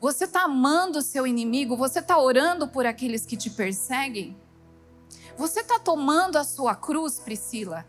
Você 0.00 0.24
está 0.24 0.42
amando 0.42 0.98
o 0.98 1.02
seu 1.02 1.26
inimigo? 1.26 1.76
Você 1.76 2.00
está 2.00 2.18
orando 2.18 2.66
por 2.66 2.86
aqueles 2.86 3.24
que 3.24 3.36
te 3.36 3.50
perseguem? 3.50 4.36
Você 5.36 5.60
está 5.60 5.78
tomando 5.78 6.36
a 6.36 6.44
sua 6.44 6.74
cruz, 6.74 7.20
Priscila? 7.20 7.86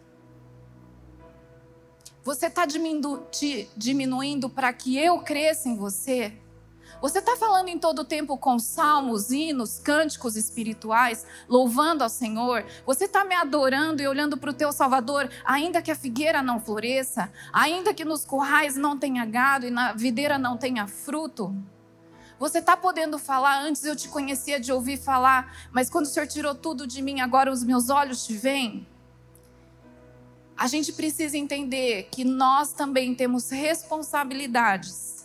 Você 2.24 2.46
está 2.46 2.68
diminu 2.68 3.26
diminuindo 3.76 4.48
para 4.48 4.72
que 4.72 4.96
eu 4.96 5.20
cresça 5.22 5.68
em 5.70 5.76
você? 5.76 6.38
Você 7.00 7.20
está 7.20 7.36
falando 7.36 7.70
em 7.70 7.78
todo 7.78 8.00
o 8.00 8.06
tempo 8.06 8.38
com 8.38 8.58
salmos, 8.58 9.32
hinos, 9.32 9.80
cânticos 9.80 10.36
espirituais, 10.36 11.26
louvando 11.48 12.04
ao 12.04 12.10
Senhor? 12.10 12.66
Você 12.86 13.06
está 13.06 13.24
me 13.24 13.36
adorando 13.36 14.02
e 14.02 14.08
olhando 14.08 14.38
para 14.38 14.50
o 14.50 14.54
teu 14.54 14.72
Salvador, 14.72 15.30
ainda 15.46 15.82
que 15.82 15.92
a 15.92 15.96
figueira 15.96 16.42
não 16.42 16.60
floresça, 16.60 17.32
ainda 17.54 17.94
que 17.94 18.04
nos 18.04 18.26
currais 18.26 18.76
não 18.76 18.98
tenha 18.98 19.26
gado 19.26 19.66
e 19.66 19.72
na 19.72 19.94
videira 19.94 20.38
não 20.38 20.58
tenha 20.58 20.88
fruto? 20.88 21.56
Você 22.40 22.58
está 22.58 22.76
podendo 22.76 23.20
falar, 23.20 23.62
antes 23.62 23.86
eu 23.86 23.96
te 23.96 24.10
conhecia 24.10 24.60
de 24.60 24.72
ouvir 24.72 24.98
falar, 24.98 25.70
mas 25.72 25.90
quando 25.90 26.06
o 26.06 26.10
Senhor 26.10 26.28
tirou 26.28 26.56
tudo 26.56 26.88
de 26.88 27.02
mim, 27.02 27.22
agora 27.22 27.52
os 27.52 27.64
meus 27.64 27.90
olhos 27.90 28.26
te 28.26 28.34
veem? 28.34 28.88
a 30.62 30.68
gente 30.68 30.94
precisa 30.94 31.36
entender 31.36 32.08
que 32.12 32.24
nós 32.24 32.72
também 32.72 33.16
temos 33.16 33.50
responsabilidades. 33.50 35.21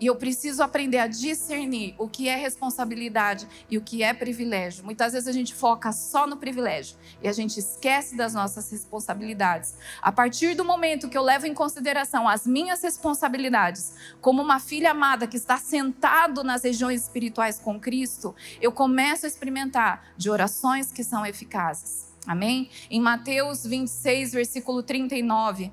E 0.00 0.06
eu 0.06 0.16
preciso 0.16 0.62
aprender 0.62 0.98
a 0.98 1.06
discernir 1.06 1.94
o 1.98 2.08
que 2.08 2.28
é 2.28 2.34
responsabilidade 2.34 3.46
e 3.70 3.76
o 3.76 3.82
que 3.82 4.02
é 4.02 4.14
privilégio. 4.14 4.82
Muitas 4.82 5.12
vezes 5.12 5.28
a 5.28 5.32
gente 5.32 5.54
foca 5.54 5.92
só 5.92 6.26
no 6.26 6.38
privilégio 6.38 6.96
e 7.22 7.28
a 7.28 7.32
gente 7.32 7.60
esquece 7.60 8.16
das 8.16 8.32
nossas 8.32 8.70
responsabilidades. 8.70 9.74
A 10.00 10.10
partir 10.10 10.54
do 10.54 10.64
momento 10.64 11.08
que 11.08 11.18
eu 11.18 11.22
levo 11.22 11.46
em 11.46 11.52
consideração 11.52 12.26
as 12.26 12.46
minhas 12.46 12.82
responsabilidades, 12.82 13.92
como 14.22 14.40
uma 14.40 14.58
filha 14.58 14.92
amada 14.92 15.26
que 15.26 15.36
está 15.36 15.58
sentado 15.58 16.42
nas 16.42 16.64
regiões 16.64 17.02
espirituais 17.02 17.58
com 17.58 17.78
Cristo, 17.78 18.34
eu 18.60 18.72
começo 18.72 19.26
a 19.26 19.28
experimentar 19.28 20.14
de 20.16 20.30
orações 20.30 20.90
que 20.90 21.04
são 21.04 21.26
eficazes. 21.26 22.10
Amém? 22.26 22.70
Em 22.90 23.00
Mateus 23.00 23.64
26, 23.64 24.32
versículo 24.32 24.82
39, 24.82 25.72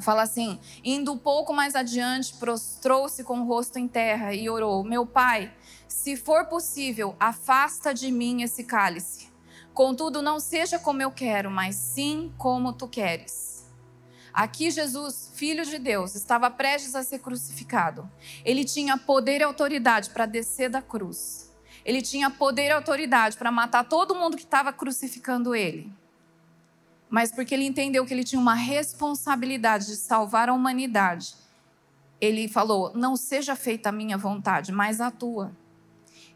fala 0.00 0.22
assim: 0.22 0.58
Indo 0.84 1.12
um 1.12 1.18
pouco 1.18 1.52
mais 1.52 1.74
adiante, 1.74 2.34
prostrou-se 2.34 3.22
com 3.24 3.40
o 3.40 3.44
rosto 3.44 3.78
em 3.78 3.88
terra 3.88 4.34
e 4.34 4.48
orou: 4.48 4.84
Meu 4.84 5.06
pai, 5.06 5.52
se 5.86 6.16
for 6.16 6.46
possível, 6.46 7.16
afasta 7.18 7.92
de 7.92 8.10
mim 8.10 8.42
esse 8.42 8.64
cálice. 8.64 9.28
Contudo, 9.74 10.22
não 10.22 10.40
seja 10.40 10.78
como 10.78 11.02
eu 11.02 11.10
quero, 11.10 11.50
mas 11.50 11.76
sim 11.76 12.32
como 12.36 12.72
tu 12.72 12.88
queres. 12.88 13.66
Aqui 14.32 14.70
Jesus, 14.70 15.32
filho 15.34 15.64
de 15.64 15.78
Deus, 15.78 16.14
estava 16.14 16.50
prestes 16.50 16.94
a 16.94 17.02
ser 17.02 17.20
crucificado. 17.20 18.10
Ele 18.44 18.64
tinha 18.64 18.96
poder 18.96 19.40
e 19.40 19.44
autoridade 19.44 20.10
para 20.10 20.26
descer 20.26 20.68
da 20.68 20.82
cruz 20.82 21.48
ele 21.88 22.02
tinha 22.02 22.28
poder 22.28 22.66
e 22.66 22.72
autoridade 22.72 23.38
para 23.38 23.50
matar 23.50 23.82
todo 23.82 24.14
mundo 24.14 24.36
que 24.36 24.42
estava 24.42 24.70
crucificando 24.74 25.54
ele. 25.54 25.90
Mas 27.08 27.32
porque 27.32 27.54
ele 27.54 27.64
entendeu 27.64 28.04
que 28.04 28.12
ele 28.12 28.24
tinha 28.24 28.40
uma 28.40 28.54
responsabilidade 28.54 29.86
de 29.86 29.96
salvar 29.96 30.48
a 30.48 30.52
humanidade, 30.52 31.34
ele 32.20 32.48
falou: 32.48 32.92
Não 32.94 33.16
seja 33.16 33.56
feita 33.56 33.88
a 33.88 33.92
minha 33.92 34.18
vontade, 34.18 34.72
mas 34.72 35.00
a 35.00 35.10
tua. 35.10 35.52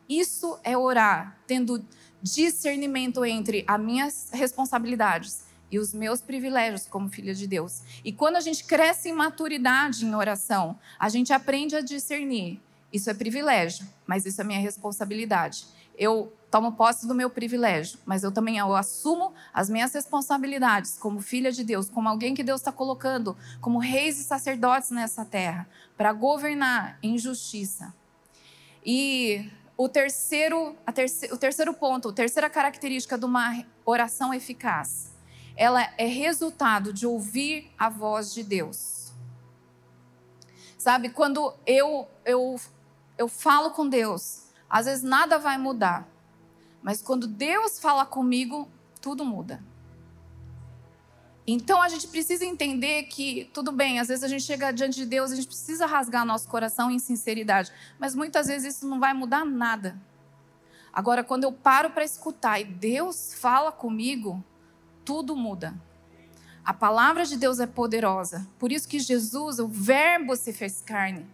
Isso 0.09 0.59
é 0.65 0.77
orar, 0.77 1.39
tendo 1.47 1.85
discernimento 2.23 3.25
entre 3.25 3.65
as 3.67 3.81
minhas 3.81 4.31
responsabilidades 4.33 5.45
e 5.71 5.79
os 5.79 5.95
meus 5.95 6.21
privilégios 6.21 6.87
como 6.87 7.09
filha 7.09 7.35
de 7.35 7.47
Deus. 7.47 7.83
E 8.05 8.13
quando 8.13 8.37
a 8.37 8.41
gente 8.41 8.65
cresce 8.65 9.09
em 9.09 9.13
maturidade 9.13 10.05
em 10.05 10.15
oração, 10.15 10.79
a 10.99 11.09
gente 11.09 11.33
aprende 11.33 11.75
a 11.75 11.81
discernir 11.81 12.61
isso 12.93 13.09
é 13.09 13.15
privilégio, 13.15 13.87
mas 14.07 14.27
isso 14.27 14.41
é 14.41 14.45
minha 14.45 14.61
responsabilidade. 14.61 15.67
Eu 15.97 16.33
tomo 16.51 16.73
posse 16.73 17.07
do 17.07 17.15
meu 17.15 17.31
privilégio, 17.31 17.99
mas 18.05 18.23
eu 18.23 18.31
também 18.31 18.59
eu 18.59 18.75
assumo 18.77 19.33
as 19.55 19.71
minhas 19.71 19.93
responsabilidades 19.95 20.99
como 20.99 21.21
filha 21.21 21.51
de 21.51 21.65
Deus, 21.65 21.89
como 21.89 22.09
alguém 22.09 22.35
que 22.35 22.43
Deus 22.43 22.61
está 22.61 22.71
colocando 22.71 23.37
como 23.61 23.79
reis 23.79 24.19
e 24.19 24.25
sacerdotes 24.25 24.91
nessa 24.91 25.25
terra, 25.25 25.67
para 25.97 26.13
governar 26.13 26.99
em 27.03 27.17
justiça. 27.17 27.95
E 28.85 29.51
o 29.77 29.89
terceiro, 29.89 30.77
terce, 30.95 31.33
o 31.33 31.39
terceiro 31.39 31.73
ponto, 31.73 32.11
a 32.11 32.13
terceira 32.13 32.51
característica 32.51 33.17
de 33.17 33.25
uma 33.25 33.65
oração 33.85 34.35
eficaz, 34.35 35.11
ela 35.57 35.83
é 35.97 36.07
resultado 36.07 36.93
de 36.93 37.07
ouvir 37.07 37.71
a 37.79 37.89
voz 37.89 38.35
de 38.35 38.43
Deus. 38.43 39.13
Sabe, 40.77 41.11
quando 41.11 41.55
eu, 41.65 42.09
eu 42.25 42.61
eu 43.17 43.29
falo 43.29 43.71
com 43.71 43.89
Deus, 43.89 44.45
às 44.69 44.87
vezes 44.87 45.03
nada 45.03 45.39
vai 45.39 45.59
mudar. 45.59 46.09
Mas 46.83 47.01
quando 47.01 47.27
Deus 47.27 47.79
fala 47.79 48.05
comigo, 48.05 48.69
tudo 49.01 49.25
muda. 49.25 49.63
Então 51.47 51.83
a 51.83 51.89
gente 51.89 52.07
precisa 52.09 52.45
entender 52.45 53.05
que, 53.05 53.51
tudo 53.53 53.73
bem, 53.73 53.99
às 53.99 54.09
vezes 54.09 54.23
a 54.23 54.29
gente 54.29 54.45
chega 54.45 54.73
diante 54.73 54.97
de 54.97 55.07
Deus, 55.07 55.33
a 55.33 55.35
gente 55.35 55.47
precisa 55.47 55.87
rasgar 55.87 56.25
nosso 56.25 56.49
coração 56.49 56.91
em 56.91 56.99
sinceridade, 56.99 57.73
mas 57.99 58.15
muitas 58.15 58.47
vezes 58.47 58.77
isso 58.77 58.89
não 58.89 59.01
vai 59.01 59.13
mudar 59.13 59.45
nada. 59.45 60.01
Agora, 60.93 61.25
quando 61.25 61.45
eu 61.45 61.53
paro 61.53 61.91
para 61.91 62.05
escutar 62.05 62.61
e 62.61 62.65
Deus 62.65 63.35
fala 63.35 63.73
comigo, 63.73 64.43
tudo 65.05 65.35
muda. 65.35 65.75
A 66.65 66.73
palavra 66.73 67.25
de 67.25 67.37
Deus 67.37 67.59
é 67.59 67.67
poderosa. 67.67 68.47
Por 68.59 68.71
isso 68.71 68.87
que 68.87 69.01
Jesus, 69.01 69.59
o 69.59 69.67
Verbo, 69.67 70.37
se 70.37 70.53
fez 70.53 70.81
carne. 70.81 71.27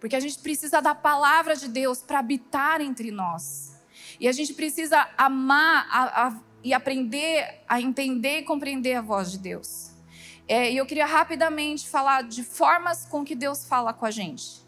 Porque 0.00 0.16
a 0.16 0.20
gente 0.20 0.38
precisa 0.38 0.80
da 0.80 0.94
palavra 0.94 1.54
de 1.54 1.68
Deus 1.68 2.00
para 2.00 2.18
habitar 2.18 2.80
entre 2.80 3.10
nós. 3.10 3.78
E 4.18 4.26
a 4.26 4.32
gente 4.32 4.54
precisa 4.54 5.06
amar 5.16 5.86
a, 5.90 6.26
a, 6.26 6.40
e 6.64 6.72
aprender 6.72 7.62
a 7.68 7.80
entender 7.80 8.38
e 8.38 8.42
compreender 8.42 8.94
a 8.94 9.02
voz 9.02 9.30
de 9.30 9.38
Deus. 9.38 9.90
É, 10.48 10.72
e 10.72 10.78
eu 10.78 10.86
queria 10.86 11.06
rapidamente 11.06 11.88
falar 11.88 12.22
de 12.22 12.42
formas 12.42 13.04
com 13.04 13.24
que 13.24 13.36
Deus 13.36 13.64
fala 13.64 13.92
com 13.92 14.06
a 14.06 14.10
gente. 14.10 14.62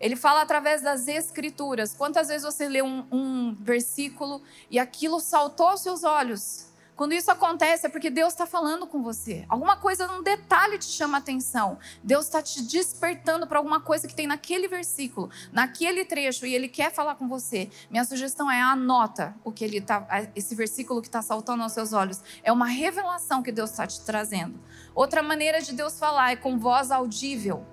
Ele 0.00 0.16
fala 0.16 0.40
através 0.40 0.80
das 0.80 1.06
escrituras. 1.06 1.94
Quantas 1.94 2.28
vezes 2.28 2.42
você 2.42 2.66
lê 2.66 2.80
um, 2.80 3.06
um 3.12 3.54
versículo 3.60 4.42
e 4.70 4.78
aquilo 4.78 5.20
saltou 5.20 5.68
aos 5.68 5.82
seus 5.82 6.04
olhos? 6.04 6.69
Quando 7.00 7.14
isso 7.14 7.30
acontece 7.30 7.86
é 7.86 7.88
porque 7.88 8.10
Deus 8.10 8.34
está 8.34 8.44
falando 8.44 8.86
com 8.86 9.02
você. 9.02 9.46
Alguma 9.48 9.74
coisa, 9.74 10.06
um 10.12 10.22
detalhe 10.22 10.76
te 10.76 10.84
chama 10.84 11.16
a 11.16 11.18
atenção. 11.20 11.78
Deus 12.04 12.26
está 12.26 12.42
te 12.42 12.60
despertando 12.60 13.46
para 13.46 13.56
alguma 13.56 13.80
coisa 13.80 14.06
que 14.06 14.14
tem 14.14 14.26
naquele 14.26 14.68
versículo, 14.68 15.30
naquele 15.50 16.04
trecho, 16.04 16.44
e 16.44 16.54
Ele 16.54 16.68
quer 16.68 16.92
falar 16.92 17.14
com 17.14 17.26
você. 17.26 17.70
Minha 17.90 18.04
sugestão 18.04 18.50
é 18.50 18.60
anota 18.60 19.34
o 19.42 19.50
que 19.50 19.64
ele 19.64 19.80
tá, 19.80 20.06
esse 20.36 20.54
versículo 20.54 21.00
que 21.00 21.08
está 21.08 21.22
saltando 21.22 21.62
aos 21.62 21.72
seus 21.72 21.94
olhos. 21.94 22.20
É 22.42 22.52
uma 22.52 22.66
revelação 22.66 23.42
que 23.42 23.50
Deus 23.50 23.70
está 23.70 23.86
te 23.86 24.02
trazendo. 24.02 24.60
Outra 24.94 25.22
maneira 25.22 25.62
de 25.62 25.72
Deus 25.72 25.98
falar 25.98 26.32
é 26.32 26.36
com 26.36 26.58
voz 26.58 26.90
audível. 26.90 27.66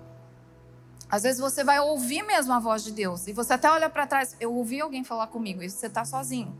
Às 1.09 1.23
vezes 1.23 1.41
você 1.41 1.65
vai 1.65 1.81
ouvir 1.81 2.23
mesmo 2.23 2.53
a 2.53 2.59
voz 2.59 2.81
de 2.81 2.93
Deus 2.93 3.27
e 3.27 3.33
você 3.33 3.51
até 3.51 3.69
olha 3.69 3.89
para 3.89 4.07
trás. 4.07 4.37
Eu 4.39 4.53
ouvi 4.53 4.79
alguém 4.79 5.03
falar 5.03 5.27
comigo 5.27 5.61
e 5.61 5.69
você 5.69 5.87
está 5.87 6.05
sozinho. 6.05 6.57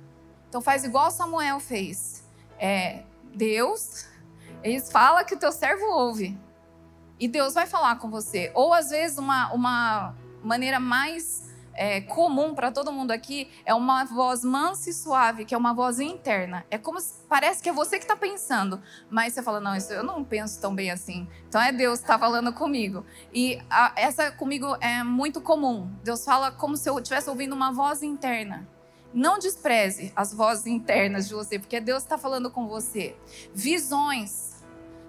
Então 0.50 0.60
faz 0.60 0.84
igual 0.84 1.10
Samuel 1.12 1.62
fez 1.62 2.17
é, 2.60 3.04
Deus, 3.34 4.06
eles 4.64 4.92
falam 4.92 5.24
que 5.24 5.36
o 5.36 5.40
teu 5.40 5.52
servo 5.52 5.86
ouve. 5.86 6.38
E 7.20 7.28
Deus 7.28 7.54
vai 7.54 7.66
falar 7.66 7.98
com 7.98 8.10
você. 8.10 8.52
Ou 8.54 8.74
às 8.74 8.90
vezes 8.90 9.18
uma, 9.18 9.52
uma 9.52 10.16
maneira 10.44 10.80
mais 10.80 11.48
é, 11.78 12.02
comum 12.02 12.56
para 12.56 12.72
todo 12.72 12.92
mundo 12.92 13.12
aqui 13.12 13.50
é 13.64 13.74
uma 13.74 14.04
voz 14.04 14.44
mansa 14.44 14.90
e 14.90 14.94
suave, 14.94 15.46
que 15.46 15.54
é 15.54 15.58
uma 15.58 15.74
voz 15.74 16.00
interna. 16.00 16.66
É 16.70 16.78
como 16.78 17.00
se, 17.00 17.24
parece 17.30 17.62
que 17.62 17.70
é 17.70 17.72
você 17.74 17.98
que 17.98 18.04
está 18.04 18.16
pensando, 18.16 18.82
mas 19.10 19.34
você 19.34 19.44
fala 19.44 19.60
não, 19.60 19.76
isso 19.76 19.94
eu 19.94 20.04
não 20.04 20.24
penso 20.24 20.60
tão 20.60 20.74
bem 20.74 20.90
assim. 20.92 21.28
Então 21.48 21.62
é 21.62 21.72
Deus 21.72 22.00
que 22.00 22.06
está 22.06 22.18
falando 22.18 22.52
comigo. 22.52 23.06
E 23.32 23.62
a, 23.70 23.94
essa 23.96 24.32
comigo 24.32 24.76
é 24.82 25.04
muito 25.04 25.40
comum. 25.40 25.90
Deus 26.04 26.26
fala 26.26 26.52
como 26.52 26.76
se 26.76 26.90
eu 26.90 26.98
estivesse 26.98 27.30
ouvindo 27.30 27.54
uma 27.54 27.72
voz 27.72 28.02
interna. 28.02 28.68
Não 29.14 29.40
despreze 29.40 30.12
as 30.16 30.34
vozes 30.34 30.68
internas 30.68 31.28
de 31.28 31.34
você, 31.34 31.58
porque 31.58 31.80
Deus 31.80 32.04
está 32.04 32.18
falando 32.18 32.52
com 32.52 32.68
você. 32.68 33.16
Visões. 33.54 34.64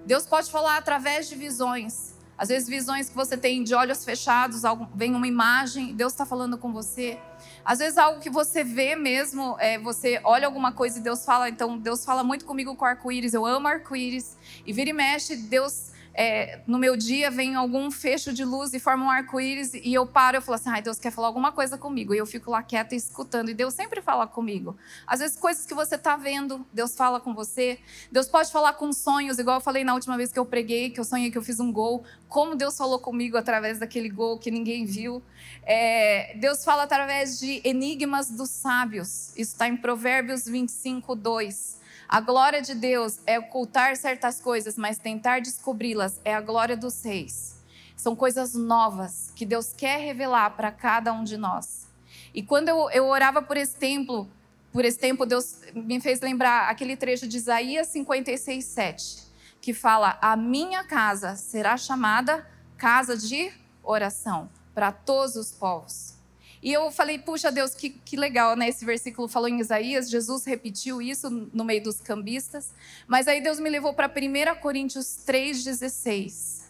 Deus 0.06 0.26
pode 0.26 0.50
falar 0.50 0.76
através 0.76 1.28
de 1.28 1.34
visões. 1.34 2.16
Às 2.38 2.48
vezes, 2.48 2.68
visões 2.68 3.08
que 3.08 3.16
você 3.16 3.36
tem 3.36 3.64
de 3.64 3.74
olhos 3.74 4.04
fechados, 4.04 4.62
vem 4.94 5.12
uma 5.12 5.26
imagem, 5.26 5.92
Deus 5.94 6.12
está 6.12 6.24
falando 6.24 6.56
com 6.56 6.72
você. 6.72 7.18
Às 7.64 7.80
vezes, 7.80 7.98
algo 7.98 8.20
que 8.20 8.30
você 8.30 8.62
vê 8.62 8.94
mesmo, 8.94 9.56
é, 9.58 9.76
você 9.76 10.20
olha 10.22 10.46
alguma 10.46 10.70
coisa 10.70 11.00
e 11.00 11.02
Deus 11.02 11.24
fala. 11.24 11.48
Então, 11.48 11.76
Deus 11.76 12.04
fala 12.04 12.22
muito 12.22 12.44
comigo 12.44 12.76
com 12.76 12.84
arco-íris. 12.84 13.34
Eu 13.34 13.44
amo 13.44 13.66
arco-íris. 13.66 14.36
E 14.64 14.72
vira 14.72 14.90
e 14.90 14.92
mexe, 14.92 15.34
Deus 15.34 15.90
é, 16.14 16.60
no 16.66 16.78
meu 16.78 16.96
dia 16.96 17.30
vem 17.30 17.54
algum 17.54 17.90
fecho 17.90 18.32
de 18.32 18.44
luz 18.44 18.74
e 18.74 18.80
forma 18.80 19.04
um 19.04 19.10
arco-íris 19.10 19.72
e 19.74 19.94
eu 19.94 20.06
paro 20.06 20.38
e 20.38 20.40
falo 20.40 20.56
assim, 20.56 20.70
ai, 20.70 20.82
Deus 20.82 20.98
quer 20.98 21.12
falar 21.12 21.28
alguma 21.28 21.52
coisa 21.52 21.78
comigo. 21.78 22.14
E 22.14 22.18
eu 22.18 22.26
fico 22.26 22.50
lá 22.50 22.62
quieta 22.62 22.94
escutando. 22.94 23.50
E 23.50 23.54
Deus 23.54 23.74
sempre 23.74 24.02
fala 24.02 24.26
comigo. 24.26 24.76
Às 25.06 25.20
vezes, 25.20 25.36
coisas 25.36 25.64
que 25.64 25.74
você 25.74 25.94
está 25.94 26.16
vendo, 26.16 26.66
Deus 26.72 26.96
fala 26.96 27.20
com 27.20 27.34
você. 27.34 27.78
Deus 28.10 28.28
pode 28.28 28.50
falar 28.50 28.72
com 28.74 28.92
sonhos, 28.92 29.38
igual 29.38 29.58
eu 29.58 29.60
falei 29.60 29.84
na 29.84 29.94
última 29.94 30.16
vez 30.16 30.32
que 30.32 30.38
eu 30.38 30.44
preguei, 30.44 30.90
que 30.90 30.98
eu 30.98 31.04
sonhei 31.04 31.30
que 31.30 31.38
eu 31.38 31.42
fiz 31.42 31.60
um 31.60 31.72
gol. 31.72 32.04
Como 32.28 32.56
Deus 32.56 32.76
falou 32.76 32.98
comigo 32.98 33.36
através 33.36 33.78
daquele 33.78 34.08
gol 34.08 34.38
que 34.38 34.50
ninguém 34.50 34.84
viu. 34.84 35.22
É, 35.62 36.34
Deus 36.36 36.64
fala 36.64 36.82
através 36.82 37.38
de 37.38 37.60
enigmas 37.64 38.30
dos 38.30 38.50
sábios. 38.50 39.28
Isso 39.36 39.52
está 39.52 39.68
em 39.68 39.76
Provérbios 39.76 40.46
25, 40.46 41.14
2. 41.14 41.77
A 42.08 42.22
glória 42.22 42.62
de 42.62 42.74
Deus 42.74 43.18
é 43.26 43.38
ocultar 43.38 43.94
certas 43.94 44.40
coisas, 44.40 44.78
mas 44.78 44.96
tentar 44.96 45.42
descobri-las 45.42 46.18
é 46.24 46.34
a 46.34 46.40
glória 46.40 46.74
dos 46.74 47.04
reis. 47.04 47.62
São 47.94 48.16
coisas 48.16 48.54
novas 48.54 49.30
que 49.36 49.44
Deus 49.44 49.74
quer 49.74 50.00
revelar 50.00 50.56
para 50.56 50.72
cada 50.72 51.12
um 51.12 51.22
de 51.22 51.36
nós. 51.36 51.86
E 52.32 52.42
quando 52.42 52.70
eu, 52.70 52.90
eu 52.92 53.06
orava 53.08 53.42
por 53.42 53.58
esse 53.58 53.76
templo, 53.76 54.26
por 54.72 54.86
esse 54.86 54.98
tempo, 54.98 55.26
Deus 55.26 55.60
me 55.74 56.00
fez 56.00 56.22
lembrar 56.22 56.70
aquele 56.70 56.96
trecho 56.96 57.28
de 57.28 57.36
Isaías 57.36 57.88
56, 57.88 58.64
7, 58.64 59.22
que 59.60 59.74
fala: 59.74 60.18
A 60.22 60.34
minha 60.34 60.84
casa 60.84 61.36
será 61.36 61.76
chamada 61.76 62.48
casa 62.78 63.18
de 63.18 63.52
oração 63.82 64.48
para 64.74 64.92
todos 64.92 65.36
os 65.36 65.52
povos. 65.52 66.17
E 66.62 66.72
eu 66.72 66.90
falei, 66.90 67.18
puxa 67.18 67.52
Deus, 67.52 67.74
que, 67.74 67.90
que 67.90 68.16
legal, 68.16 68.56
né? 68.56 68.68
Esse 68.68 68.84
versículo 68.84 69.28
falou 69.28 69.48
em 69.48 69.60
Isaías, 69.60 70.10
Jesus 70.10 70.44
repetiu 70.44 71.00
isso 71.00 71.30
no 71.30 71.64
meio 71.64 71.82
dos 71.82 72.00
cambistas. 72.00 72.70
Mas 73.06 73.28
aí 73.28 73.40
Deus 73.40 73.60
me 73.60 73.70
levou 73.70 73.94
para 73.94 74.08
1 74.08 74.60
Coríntios 74.60 75.18
3,16, 75.26 76.64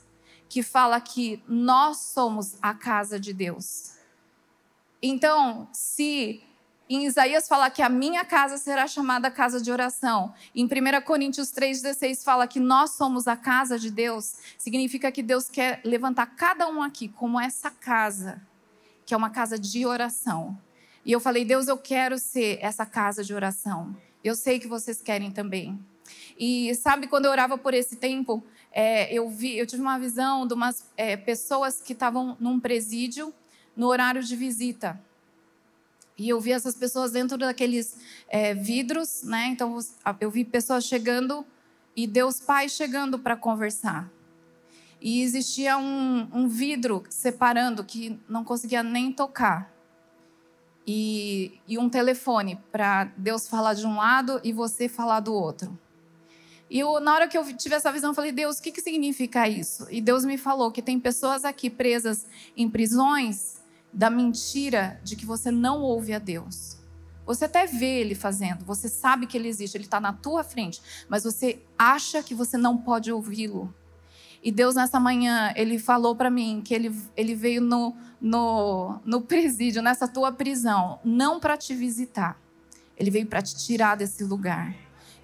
que 0.49 0.63
fala 0.63 1.01
que 1.01 1.43
nós 1.49 1.99
somos 1.99 2.57
a 2.61 2.75
casa 2.75 3.19
de 3.19 3.33
Deus. 3.33 3.93
Então, 5.01 5.69
se 5.73 6.43
em 6.89 7.05
Isaías 7.05 7.47
fala 7.47 7.71
que 7.71 7.83
a 7.83 7.89
minha 7.89 8.25
casa 8.25 8.57
será 8.57 8.87
chamada 8.87 9.31
casa 9.31 9.61
de 9.61 9.71
oração. 9.71 10.35
Em 10.55 10.65
1 10.65 11.03
Coríntios 11.05 11.51
3,16 11.53 12.25
fala 12.25 12.47
que 12.47 12.59
nós 12.59 12.93
somos 12.93 13.29
a 13.29 13.37
casa 13.37 13.79
de 13.79 13.91
Deus. 13.91 14.37
Significa 14.57 15.13
que 15.13 15.23
Deus 15.23 15.51
quer 15.51 15.83
levantar 15.85 16.27
cada 16.35 16.67
um 16.67 16.83
aqui 16.83 17.09
como 17.09 17.39
essa 17.39 17.71
casa 17.71 18.48
que 19.09 19.15
é 19.15 19.17
uma 19.17 19.31
casa 19.31 19.59
de 19.59 19.87
oração. 19.87 20.61
E 21.03 21.11
eu 21.11 21.19
falei, 21.19 21.43
Deus, 21.43 21.67
eu 21.67 21.79
quero 21.79 22.19
ser 22.19 22.59
essa 22.61 22.85
casa 22.85 23.25
de 23.25 23.33
oração. 23.33 23.97
Eu 24.23 24.35
sei 24.35 24.59
que 24.59 24.69
vocês 24.69 25.01
querem 25.01 25.31
também. 25.31 25.81
E 26.39 26.75
sabe, 26.75 27.07
quando 27.07 27.25
eu 27.25 27.31
orava 27.31 27.57
por 27.57 27.73
esse 27.73 27.97
tempo, 27.97 28.45
é, 28.71 29.11
eu 29.11 29.27
vi, 29.31 29.57
eu 29.57 29.67
tive 29.67 29.81
uma 29.81 29.99
visão 29.99 30.47
de 30.47 30.53
umas 30.53 30.85
é, 30.95 31.17
pessoas 31.17 31.81
que 31.81 31.95
estavam 31.95 32.37
num 32.39 32.61
presídio 32.61 33.33
no 33.75 33.87
horário 33.87 34.23
de 34.23 34.37
visita. 34.37 35.01
E 36.19 36.29
eu 36.29 36.39
vi 36.39 36.53
essas 36.53 36.75
pessoas 36.75 37.13
dentro 37.13 37.39
daqueles 37.39 37.97
é, 38.29 38.53
vidros, 38.53 39.23
né? 39.23 39.47
Então 39.47 39.79
eu 40.21 40.31
vi 40.31 40.45
pessoas 40.45 40.85
chegando 40.85 41.47
e 41.97 42.07
Deus 42.07 42.41
Pai 42.41 42.69
chegando 42.69 43.19
para 43.19 43.37
conversar 43.37 44.18
e 45.01 45.23
existia 45.23 45.79
um, 45.79 46.29
um 46.33 46.49
vidro 46.49 47.05
separando 47.09 47.85
que 47.85 48.19
não 48.29 48.45
conseguia 48.45 48.83
nem 48.83 49.13
tocar. 49.13 49.73
E, 50.87 51.61
e 51.69 51.79
um 51.79 51.89
telefone 51.89 52.59
para 52.73 53.05
Deus 53.17 53.47
falar 53.47 53.75
de 53.75 53.87
um 53.87 53.97
lado 53.97 54.41
e 54.43 54.53
você 54.53 54.89
falar 54.89 55.21
do 55.21 55.35
outro. 55.35 55.79
E 56.71 56.79
eu, 56.79 57.01
na 57.01 57.15
hora 57.15 57.29
que 57.29 57.37
eu 57.37 57.45
tive 57.57 57.75
essa 57.75 57.93
visão, 57.93 58.11
eu 58.11 58.15
falei, 58.15 58.33
Deus, 58.33 58.59
o 58.59 58.63
que, 58.63 58.73
que 58.73 58.81
significa 58.81 59.49
isso? 59.49 59.87
E 59.91 60.01
Deus 60.01 60.25
me 60.25 60.37
falou 60.37 60.71
que 60.71 60.83
tem 60.83 60.99
pessoas 60.99 61.45
aqui 61.45 61.71
presas 61.71 62.27
em 62.57 62.69
prisões 62.69 63.59
da 63.93 64.11
mentira 64.11 65.01
de 65.03 65.17
que 65.17 65.25
você 65.25 65.51
não 65.51 65.81
ouve 65.81 66.13
a 66.13 66.19
Deus. 66.19 66.79
Você 67.25 67.45
até 67.45 67.67
vê 67.67 68.01
ele 68.01 68.15
fazendo, 68.15 68.65
você 68.65 68.89
sabe 68.89 69.27
que 69.27 69.37
ele 69.37 69.49
existe, 69.49 69.77
ele 69.77 69.85
está 69.85 70.01
na 70.01 70.15
tua 70.15 70.43
frente, 70.43 70.81
mas 71.11 71.25
você 71.25 71.63
acha 71.79 72.23
que 72.23 72.35
você 72.35 72.57
não 72.57 72.79
pode 72.79 73.13
ouvi-lo. 73.13 73.75
E 74.43 74.53
Deus, 74.53 74.75
nessa 74.75 75.01
manhã, 75.01 75.53
Ele 75.57 75.79
falou 75.79 76.15
para 76.15 76.31
mim 76.31 76.63
que 76.65 76.73
ele, 76.73 76.95
ele 77.17 77.35
veio 77.35 77.61
no, 77.61 77.95
no, 78.21 79.01
no 79.05 79.21
presídio, 79.21 79.83
nessa 79.83 80.07
tua 80.07 80.31
prisão, 80.33 80.99
não 81.05 81.41
para 81.41 81.57
te 81.57 81.75
visitar. 81.75 82.39
Ele 82.97 83.11
veio 83.11 83.27
para 83.27 83.43
te 83.43 83.57
tirar 83.57 83.97
desse 83.97 84.25
lugar. 84.25 84.75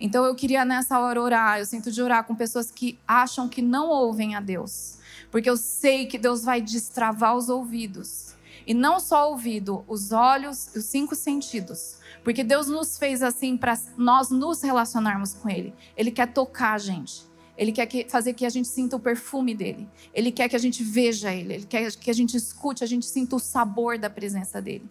Então 0.00 0.24
eu 0.24 0.35
queria 0.35 0.64
nessa 0.64 0.98
hora 0.98 1.20
orar. 1.20 1.59
Eu 1.59 1.66
sinto 1.66 1.90
de 1.90 2.03
orar 2.03 2.24
com 2.24 2.35
pessoas 2.35 2.70
que 2.70 2.98
acham 3.07 3.48
que 3.48 3.62
não 3.62 3.88
ouvem 3.88 4.35
a 4.35 4.40
Deus. 4.40 4.98
Porque 5.31 5.48
eu 5.48 5.57
sei 5.57 6.07
que 6.07 6.18
Deus 6.18 6.44
vai 6.44 6.61
destravar 6.61 7.37
os 7.37 7.48
ouvidos. 7.48 8.35
E 8.66 8.72
não 8.72 8.98
só 8.98 9.29
o 9.29 9.33
ouvido, 9.33 9.85
os 9.88 10.12
olhos, 10.12 10.70
os 10.74 10.85
cinco 10.85 11.14
sentidos. 11.14 11.98
Porque 12.22 12.42
Deus 12.42 12.68
nos 12.68 12.96
fez 12.96 13.22
assim 13.22 13.57
para 13.57 13.79
nós 13.96 14.31
nos 14.31 14.62
relacionarmos 14.62 15.35
com 15.35 15.50
Ele. 15.50 15.74
Ele 15.96 16.11
quer 16.11 16.33
tocar 16.33 16.74
a 16.74 16.79
gente. 16.79 17.22
Ele 17.57 17.73
quer 17.73 17.87
que, 17.87 18.07
fazer 18.09 18.35
que 18.35 18.45
a 18.45 18.51
gente 18.51 18.69
sinta 18.69 18.97
o 18.97 19.01
perfume 19.01 19.55
dele. 19.55 19.88
Ele 20.12 20.33
quer 20.33 20.49
que 20.49 20.57
a 20.57 20.59
gente 20.59 20.83
veja 20.83 21.33
ele. 21.33 21.55
Ele 21.55 21.67
quer 21.67 21.90
que 21.93 22.11
a 22.11 22.14
gente 22.14 22.37
escute, 22.37 22.83
a 22.83 22.87
gente 22.87 23.07
sinta 23.07 23.37
o 23.37 23.38
sabor 23.38 23.99
da 23.99 24.11
presença 24.11 24.61
dele. 24.61 24.88